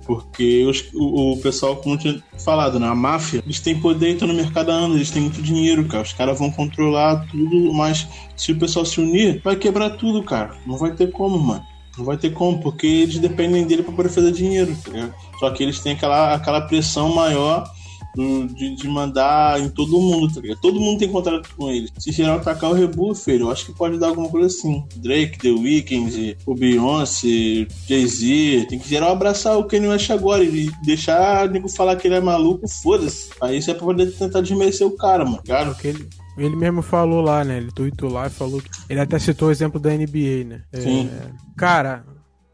Porque 0.06 0.64
os, 0.64 0.90
o, 0.94 1.32
o, 1.32 1.36
pessoal, 1.38 1.76
como 1.76 1.96
tinha 1.96 2.22
falado, 2.38 2.78
né? 2.78 2.86
A 2.86 2.94
máfia, 2.94 3.42
eles 3.44 3.60
têm 3.60 3.78
poder, 3.78 4.10
estão 4.10 4.28
no 4.28 4.34
mercado 4.34 4.70
há 4.70 4.74
anos, 4.74 4.96
eles 4.96 5.10
têm 5.10 5.22
muito 5.22 5.40
dinheiro, 5.42 5.86
cara. 5.86 6.02
Os 6.02 6.12
caras 6.12 6.38
vão 6.38 6.50
controlar 6.50 7.26
tudo, 7.30 7.72
mas 7.72 8.06
se 8.36 8.52
o 8.52 8.58
pessoal 8.58 8.84
se 8.84 9.00
unir, 9.00 9.40
vai 9.42 9.56
quebrar 9.56 9.90
tudo, 9.90 10.22
cara. 10.22 10.56
Não 10.66 10.76
vai 10.76 10.92
ter 10.92 11.10
como, 11.12 11.38
mano. 11.38 11.64
Não 11.96 12.04
vai 12.04 12.16
ter 12.16 12.30
como, 12.30 12.58
porque 12.58 12.86
eles 12.86 13.18
dependem 13.18 13.66
dele 13.66 13.82
para 13.82 13.92
poder 13.92 14.08
fazer 14.08 14.32
dinheiro, 14.32 14.76
tá 14.82 14.90
ligado? 14.90 15.14
Só 15.38 15.50
que 15.50 15.62
eles 15.62 15.78
têm 15.80 15.92
aquela, 15.92 16.34
aquela 16.34 16.62
pressão 16.62 17.14
maior 17.14 17.70
de, 18.14 18.76
de, 18.76 18.88
mandar 18.88 19.60
em 19.60 19.68
todo 19.68 20.00
mundo, 20.00 20.34
tá 20.34 20.40
ligado? 20.40 20.60
Todo 20.60 20.80
mundo 20.80 20.98
tem 20.98 21.08
contrato 21.08 21.48
com 21.56 21.70
ele. 21.70 21.88
Se 21.98 22.12
geral 22.12 22.36
atacar 22.36 22.70
o 22.70 22.74
rebuff, 22.74 23.24
filho, 23.24 23.46
eu 23.46 23.50
acho 23.50 23.66
que 23.66 23.72
pode 23.72 23.98
dar 23.98 24.08
alguma 24.08 24.28
coisa 24.28 24.46
assim. 24.46 24.84
Drake, 24.96 25.38
The 25.38 25.50
Weeknd, 25.50 26.36
o 26.46 26.54
Beyoncé, 26.54 27.66
Jay-Z, 27.88 28.66
tem 28.68 28.78
que 28.78 28.88
geral 28.88 29.12
abraçar 29.12 29.58
o 29.58 29.64
Kanye 29.64 29.88
West 29.88 30.10
agora 30.10 30.44
e 30.44 30.70
deixar 30.84 31.46
o 31.46 31.50
nego 31.50 31.68
falar 31.68 31.96
que 31.96 32.06
ele 32.06 32.16
é 32.16 32.20
maluco, 32.20 32.68
foda-se. 32.68 33.30
Aí 33.40 33.58
isso 33.58 33.70
é 33.70 33.74
pra 33.74 33.84
poder 33.84 34.12
tentar 34.12 34.40
desmerecer 34.40 34.86
o 34.86 34.96
cara, 34.96 35.24
mano. 35.24 35.42
Cara, 35.46 35.74
ele, 35.84 36.08
ele 36.36 36.56
mesmo 36.56 36.82
falou 36.82 37.20
lá, 37.20 37.44
né? 37.44 37.58
Ele 37.58 37.72
tweetou 37.72 38.10
lá 38.10 38.26
e 38.26 38.30
falou 38.30 38.60
que. 38.60 38.70
Ele 38.88 39.00
até 39.00 39.18
citou 39.18 39.48
o 39.48 39.50
exemplo 39.50 39.80
da 39.80 39.90
NBA, 39.90 40.44
né? 40.46 40.62
Sim. 40.74 41.08
É, 41.08 41.30
cara, 41.56 42.04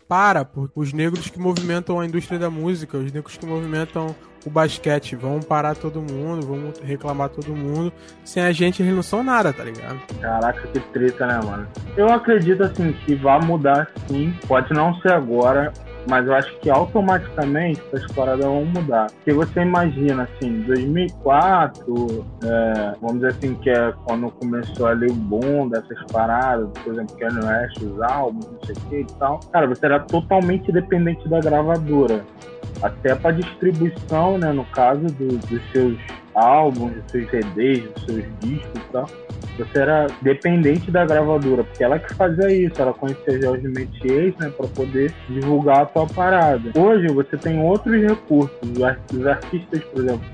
para, 0.08 0.48
os 0.74 0.92
negros 0.92 1.28
que 1.28 1.38
movimentam 1.38 2.00
a 2.00 2.06
indústria 2.06 2.38
da 2.38 2.48
música, 2.48 2.96
os 2.96 3.12
negros 3.12 3.36
que 3.36 3.44
movimentam 3.44 4.16
o 4.46 4.50
basquete, 4.50 5.14
vão 5.14 5.40
parar 5.40 5.76
todo 5.76 6.00
mundo, 6.00 6.46
vão 6.46 6.72
reclamar 6.82 7.28
todo 7.28 7.54
mundo. 7.54 7.92
Sem 8.24 8.42
a 8.42 8.52
gente, 8.52 8.82
eles 8.82 8.94
não 8.94 9.02
são 9.02 9.22
nada, 9.22 9.52
tá 9.52 9.62
ligado? 9.62 10.00
Caraca, 10.20 10.66
que 10.68 10.80
treta, 10.80 11.26
né, 11.26 11.40
mano? 11.44 11.68
Eu 11.96 12.08
acredito, 12.08 12.62
assim, 12.62 12.92
que 13.04 13.14
vai 13.14 13.38
mudar 13.44 13.90
sim. 14.06 14.34
Pode 14.46 14.72
não 14.72 14.94
ser 15.00 15.12
agora, 15.12 15.72
mas 16.08 16.26
eu 16.26 16.34
acho 16.34 16.58
que 16.60 16.70
automaticamente 16.70 17.80
essas 17.92 18.10
paradas 18.12 18.44
vão 18.44 18.64
mudar. 18.64 19.10
Porque 19.10 19.32
você 19.32 19.60
imagina, 19.60 20.22
assim, 20.22 20.62
2004, 20.62 22.26
é, 22.44 22.94
vamos 23.00 23.16
dizer 23.16 23.28
assim, 23.28 23.54
que 23.56 23.68
é 23.68 23.92
quando 24.04 24.30
começou 24.30 24.86
ali 24.86 25.06
o 25.06 25.14
boom 25.14 25.68
dessas 25.68 26.02
paradas, 26.10 26.70
por 26.82 26.94
exemplo, 26.94 27.16
Kanye 27.18 27.44
West, 27.44 27.82
os 27.82 28.00
álbuns, 28.02 28.50
não 28.50 28.64
sei 28.64 28.74
o 28.74 28.88
que 28.88 29.00
e 29.00 29.18
tal. 29.18 29.40
Cara, 29.52 29.66
você 29.66 29.84
era 29.84 30.00
totalmente 30.00 30.72
dependente 30.72 31.28
da 31.28 31.40
gravadora. 31.40 32.24
Até 32.82 33.14
para 33.14 33.32
distribuição, 33.32 34.38
né, 34.38 34.52
no 34.52 34.64
caso 34.66 35.00
do, 35.00 35.36
dos 35.36 35.72
seus 35.72 35.98
álbuns, 36.34 36.92
dos 36.94 37.10
seus 37.10 37.30
CDs, 37.30 37.90
dos 37.90 38.04
seus 38.04 38.24
discos 38.40 38.80
e 38.80 38.92
tal 38.92 39.06
você 39.58 39.80
era 39.80 40.06
dependente 40.22 40.90
da 40.90 41.04
gravadora, 41.04 41.64
porque 41.64 41.82
ela 41.82 41.98
que 41.98 42.14
fazia 42.14 42.50
isso, 42.50 42.80
ela 42.80 42.92
conhecia 42.92 43.38
já 43.40 43.50
os 43.50 43.62
métiers, 43.62 44.36
né, 44.36 44.50
para 44.56 44.68
poder 44.68 45.12
divulgar 45.28 45.82
a 45.82 45.86
tua 45.86 46.06
parada. 46.06 46.70
Hoje 46.78 47.08
você 47.08 47.36
tem 47.36 47.60
outros 47.60 48.00
recursos, 48.00 48.56
os 49.12 49.26
artistas, 49.26 49.82
por 49.84 50.04
exemplo, 50.04 50.26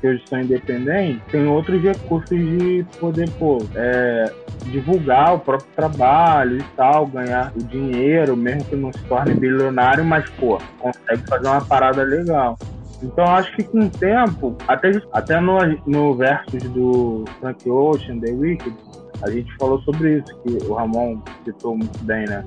que 0.00 0.06
hoje 0.06 0.22
são 0.28 0.40
independentes, 0.40 1.22
tem 1.30 1.46
outros 1.46 1.82
recursos 1.82 2.28
de 2.28 2.84
poder, 3.00 3.30
pô, 3.38 3.58
é, 3.74 4.30
divulgar 4.66 5.34
o 5.34 5.38
próprio 5.38 5.68
trabalho 5.74 6.58
e 6.58 6.62
tal, 6.76 7.06
ganhar 7.06 7.52
o 7.56 7.62
dinheiro, 7.62 8.36
mesmo 8.36 8.64
que 8.64 8.76
não 8.76 8.92
se 8.92 9.02
torne 9.04 9.34
bilionário, 9.34 10.04
mas, 10.04 10.28
pô, 10.30 10.58
consegue 10.78 11.26
fazer 11.28 11.48
uma 11.48 11.64
parada 11.64 12.02
legal. 12.02 12.58
Então 13.02 13.24
acho 13.26 13.54
que 13.56 13.64
com 13.64 13.80
o 13.80 13.90
tempo, 13.90 14.56
até, 14.66 14.90
até 15.12 15.40
no, 15.40 15.58
no 15.86 16.14
versus 16.14 16.62
do 16.70 17.24
Frank 17.40 17.68
Ocean, 17.68 18.18
The 18.20 18.32
Wicked, 18.32 18.74
a 19.22 19.30
gente 19.30 19.54
falou 19.56 19.80
sobre 19.82 20.18
isso, 20.18 20.36
que 20.42 20.64
o 20.66 20.74
Ramon 20.74 21.20
citou 21.44 21.76
muito 21.76 21.98
bem, 22.04 22.26
né? 22.26 22.44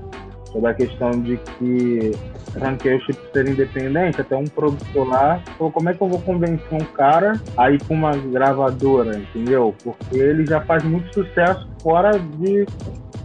Sobre 0.52 0.72
a 0.72 0.74
questão 0.74 1.12
de 1.12 1.38
que 1.38 2.12
Frank 2.54 2.88
Ocean 2.88 3.16
ser 3.32 3.48
independente, 3.48 4.20
até 4.20 4.36
um 4.36 4.46
produtor 4.46 5.08
lá 5.08 5.40
falou 5.58 5.72
como 5.72 5.90
é 5.90 5.94
que 5.94 6.02
eu 6.02 6.10
vou 6.10 6.20
convencer 6.22 6.74
um 6.74 6.86
cara 6.94 7.34
a 7.56 7.70
ir 7.70 7.82
com 7.84 7.94
uma 7.94 8.16
gravadora, 8.18 9.18
entendeu? 9.18 9.76
Porque 9.84 10.18
ele 10.18 10.46
já 10.46 10.62
faz 10.62 10.84
muito 10.84 11.14
sucesso 11.14 11.68
fora 11.84 12.18
de, 12.18 12.66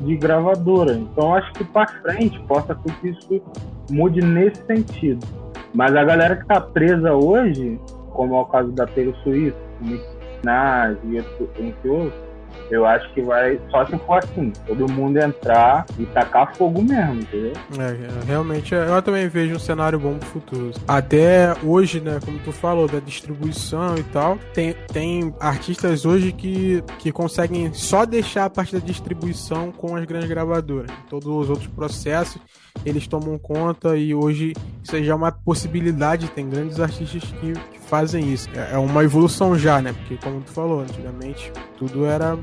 de 0.00 0.16
gravadora. 0.16 0.92
Então 0.92 1.34
acho 1.34 1.50
que 1.54 1.64
para 1.64 1.87
frente 2.02 2.38
possa 2.40 2.78
ser 2.82 2.94
que 3.00 3.08
isso 3.08 3.42
mude 3.90 4.20
nesse 4.20 4.62
sentido. 4.66 5.43
Mas 5.74 5.94
a 5.96 6.04
galera 6.04 6.37
que 6.37 6.46
tá 6.46 6.60
presa 6.60 7.12
hoje, 7.14 7.78
como 8.12 8.37
é 8.37 8.40
o 8.40 8.44
caso 8.44 8.70
da 8.72 8.87
Taylor 8.87 9.14
Swift, 9.22 9.58
Nicki 9.80 10.04
Minaj 10.40 10.96
e 11.04 11.16
entre 11.18 11.88
outros, 11.88 12.23
eu 12.71 12.87
acho 12.87 13.12
que 13.12 13.23
vai 13.23 13.61
só 13.71 13.85
se 13.87 13.97
for 13.99 14.19
assim, 14.19 14.53
todo 14.67 14.90
mundo 14.90 15.19
entrar 15.19 15.87
e 15.99 16.07
tacar 16.07 16.55
fogo 16.57 16.83
mesmo, 16.83 17.21
entendeu? 17.21 17.53
É, 17.79 18.27
realmente 18.27 18.75
eu 18.75 19.03
também 19.03 19.29
vejo 19.29 19.57
um 19.57 19.59
cenário 19.59 19.99
bom 19.99 20.19
pro 20.19 20.29
futuro. 20.29 20.73
Até 20.88 21.55
hoje, 21.62 22.01
né, 22.01 22.19
como 22.25 22.38
tu 22.38 22.53
falou, 22.53 22.88
da 22.88 23.01
distribuição 23.01 23.97
e 23.97 24.03
tal, 24.05 24.38
tem, 24.53 24.75
tem 24.93 25.35
artistas 25.40 26.05
hoje 26.05 26.33
que, 26.33 26.83
que 26.99 27.12
conseguem 27.12 27.73
só 27.73 28.05
deixar 28.05 28.47
a 28.47 28.51
parte 28.51 28.73
da 28.73 28.85
distribuição 28.85 29.71
com 29.71 29.97
as 29.97 30.05
grandes 30.05 30.29
gravadoras. 30.29 30.90
Todos 31.09 31.27
os 31.27 31.51
outros 31.51 31.69
processos 31.69 32.40
eles 32.85 33.07
tomam 33.07 33.38
conta 33.38 33.97
e 33.97 34.14
hoje 34.14 34.53
isso 34.83 35.03
já 35.03 35.12
é 35.12 35.14
uma 35.14 35.33
possibilidade. 35.33 36.29
Tem 36.29 36.49
grandes 36.49 36.81
artistas 36.81 37.23
que, 37.23 37.53
fazem 37.85 38.33
isso. 38.33 38.49
É, 38.55 38.75
é 38.75 38.79
uma 38.79 39.05
evolução 39.05 39.59
já, 39.59 39.81
né? 39.81 39.92
Porque, 39.92 40.16
como 40.16 40.40
tu 40.40 40.51
falou, 40.51 40.81
antigamente 40.81 41.53
tudo 41.77 42.05
era 42.07 42.38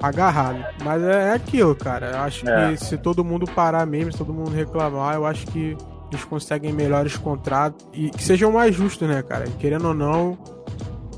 agarrado. 0.00 0.64
Mas 0.84 1.02
é, 1.02 1.28
é 1.28 1.32
aquilo, 1.32 1.74
cara. 1.74 2.10
Eu 2.10 2.18
acho 2.18 2.48
é. 2.48 2.70
que 2.70 2.84
se 2.84 2.98
todo 2.98 3.24
mundo 3.24 3.46
parar 3.46 3.86
mesmo, 3.86 4.12
se 4.12 4.18
todo 4.18 4.32
mundo 4.32 4.50
reclamar, 4.50 5.14
eu 5.14 5.24
acho 5.24 5.46
que 5.46 5.76
eles 6.10 6.24
conseguem 6.24 6.72
melhores 6.72 7.16
contratos 7.16 7.86
e 7.92 8.10
que 8.10 8.22
sejam 8.22 8.52
mais 8.52 8.74
justos, 8.74 9.08
né, 9.08 9.22
cara? 9.22 9.46
Querendo 9.58 9.88
ou 9.88 9.94
não, 9.94 10.36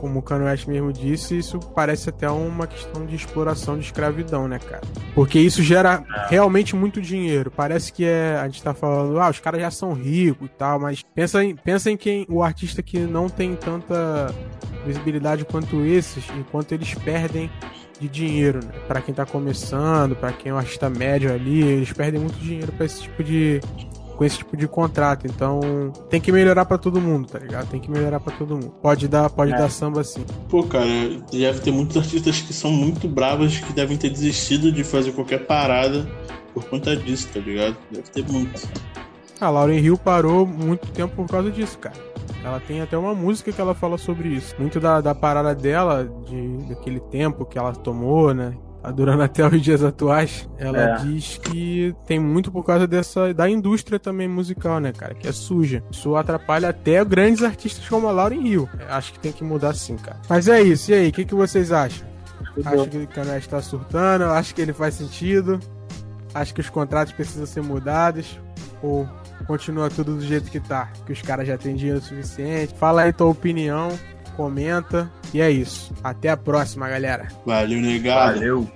como 0.05 0.19
o 0.19 0.23
Kanye 0.23 0.45
West 0.45 0.67
mesmo 0.67 0.93
disse, 0.93 1.39
isso 1.39 1.59
parece 1.59 2.11
até 2.11 2.29
uma 2.29 2.67
questão 2.67 3.07
de 3.07 3.17
exploração 3.17 3.79
de 3.79 3.87
escravidão, 3.87 4.47
né, 4.47 4.59
cara? 4.59 4.83
Porque 5.15 5.39
isso 5.39 5.63
gera 5.63 6.05
realmente 6.29 6.77
muito 6.77 7.01
dinheiro. 7.01 7.51
Parece 7.51 7.91
que 7.91 8.05
é, 8.05 8.37
a 8.37 8.45
gente 8.45 8.63
tá 8.63 8.75
falando, 8.75 9.19
ah, 9.19 9.31
os 9.31 9.41
caras 9.41 9.63
já 9.63 9.71
são 9.71 9.95
ricos 9.95 10.47
e 10.47 10.51
tal, 10.51 10.79
mas 10.79 11.03
pensa 11.15 11.43
em, 11.43 11.57
pensa 11.57 11.91
em 11.91 11.97
quem 11.97 12.27
o 12.29 12.43
artista 12.43 12.83
que 12.83 12.99
não 12.99 13.31
tem 13.31 13.57
tanta 13.57 14.31
visibilidade 14.85 15.47
quanto 15.47 15.83
esses, 15.83 16.23
enquanto 16.39 16.73
eles 16.73 16.95
perdem 16.97 17.51
de 17.99 18.07
dinheiro, 18.07 18.61
né? 18.63 18.75
Para 18.87 19.01
quem 19.01 19.15
tá 19.15 19.25
começando, 19.25 20.15
para 20.15 20.33
quem 20.33 20.51
é 20.51 20.55
um 20.55 20.59
artista 20.59 20.91
médio 20.91 21.33
ali, 21.33 21.63
eles 21.63 21.91
perdem 21.95 22.21
muito 22.21 22.39
dinheiro 22.39 22.73
para 22.73 22.85
esse 22.85 23.01
tipo 23.01 23.25
de 23.25 23.59
com 24.17 24.25
esse 24.25 24.39
tipo 24.39 24.57
de 24.57 24.67
contrato. 24.67 25.27
Então, 25.27 25.61
tem 26.09 26.21
que 26.21 26.33
melhorar 26.33 26.65
para 26.65 26.79
todo 26.79 27.01
mundo, 27.01 27.29
tá 27.29 27.39
ligado? 27.39 27.69
Tem 27.69 27.81
que 27.81 27.91
melhorar 27.91 28.21
para 28.21 28.37
todo 28.37 28.55
mundo. 28.55 28.75
Pode 28.83 29.09
dar, 29.09 29.29
pode 29.31 29.53
é. 29.53 29.57
dar 29.57 29.71
samba 29.71 30.03
sim. 30.05 30.25
Pô, 30.49 30.63
cara, 30.63 30.87
deve 31.31 31.61
ter 31.61 31.71
muitos 31.71 31.97
artistas 31.97 32.41
que 32.41 32.53
são 32.53 32.71
muito 32.71 33.09
bravos 33.09 33.59
que 33.59 33.73
devem 33.73 33.97
ter 33.97 34.11
desistido 34.11 34.71
de 34.73 34.85
fazer 34.85 35.13
qualquer 35.13 35.47
parada 35.47 36.07
por 36.53 36.65
conta 36.65 36.97
disso, 36.97 37.29
tá 37.33 37.41
ligado? 37.41 37.77
Deve 37.91 38.09
ter 38.11 38.31
muito. 38.31 38.69
A 39.41 39.51
Lauren 39.51 39.79
Hill 39.79 39.99
parou 39.99 40.47
muito 40.47 40.87
tempo 40.93 41.17
por 41.17 41.29
causa 41.29 41.51
disso, 41.51 41.79
cara. 41.79 41.97
Ela 42.45 42.61
tem 42.61 42.81
até 42.81 42.97
uma 42.97 43.15
música 43.15 43.51
que 43.51 43.61
ela 43.61 43.75
fala 43.75 43.97
sobre 43.97 44.29
isso. 44.29 44.55
Muito 44.59 44.79
da, 44.79 45.01
da 45.01 45.15
parada 45.15 45.55
dela, 45.55 46.09
de, 46.27 46.59
daquele 46.69 47.01
tempo 47.01 47.45
que 47.45 47.59
ela 47.59 47.73
tomou, 47.73 48.35
né? 48.35 48.55
Durando 48.91 49.23
até 49.23 49.47
os 49.47 49.61
dias 49.61 49.83
atuais, 49.83 50.49
ela 50.59 50.79
é. 50.79 50.97
diz 50.99 51.39
que 51.39 51.95
tem 52.07 52.19
muito 52.19 52.51
por 52.51 52.65
causa 52.65 52.87
dessa 52.87 53.33
da 53.33 53.49
indústria 53.49 53.99
também 53.99 54.29
musical, 54.29 54.81
né, 54.81 54.93
cara, 54.93 55.15
que 55.15 55.27
é 55.27 55.33
suja. 55.33 55.83
Isso 55.91 56.17
atrapalha 56.17 56.69
até 56.69 57.05
grandes 57.05 57.43
artistas 57.43 57.89
como 57.89 58.09
a 58.09 58.13
Lauren 58.13 58.47
Hill. 58.47 58.69
Acho 58.89 59.13
que 59.13 59.19
tem 59.19 59.33
que 59.33 59.45
mudar 59.45 59.75
sim, 59.75 59.97
cara. 59.97 60.19
Mas 60.29 60.49
é 60.49 60.61
isso. 60.63 60.91
E 60.91 60.95
aí, 60.95 61.09
o 61.09 61.13
que, 61.13 61.25
que 61.25 61.35
vocês 61.35 61.73
acham? 61.73 62.07
Acho 62.65 62.89
que 62.89 62.99
o 62.99 63.09
Canal 63.09 63.37
está 63.37 63.61
surtando, 63.61 64.25
acho 64.25 64.55
que 64.55 64.63
ele 64.63 64.73
faz 64.73 64.95
sentido. 64.95 65.59
Acho 66.35 66.53
que 66.53 66.61
os 66.61 66.69
contratos 66.69 67.13
precisam 67.13 67.47
ser 67.47 67.63
mudados 67.63 68.39
ou 68.83 69.09
continua 69.47 69.89
tudo 69.89 70.17
do 70.17 70.23
jeito 70.23 70.51
que 70.51 70.61
tá, 70.61 70.91
que 71.07 71.13
os 71.13 71.23
caras 71.23 71.47
já 71.47 71.57
têm 71.57 71.75
dinheiro 71.75 72.01
suficiente. 72.01 72.75
Fala 72.75 73.03
aí 73.03 73.13
tua 73.13 73.29
opinião 73.29 73.89
comenta. 74.37 75.11
E 75.33 75.41
é 75.41 75.51
isso. 75.51 75.93
Até 76.03 76.29
a 76.29 76.37
próxima, 76.37 76.89
galera. 76.89 77.29
Valeu, 77.45 77.81
negado. 77.81 78.35
Valeu. 78.35 78.71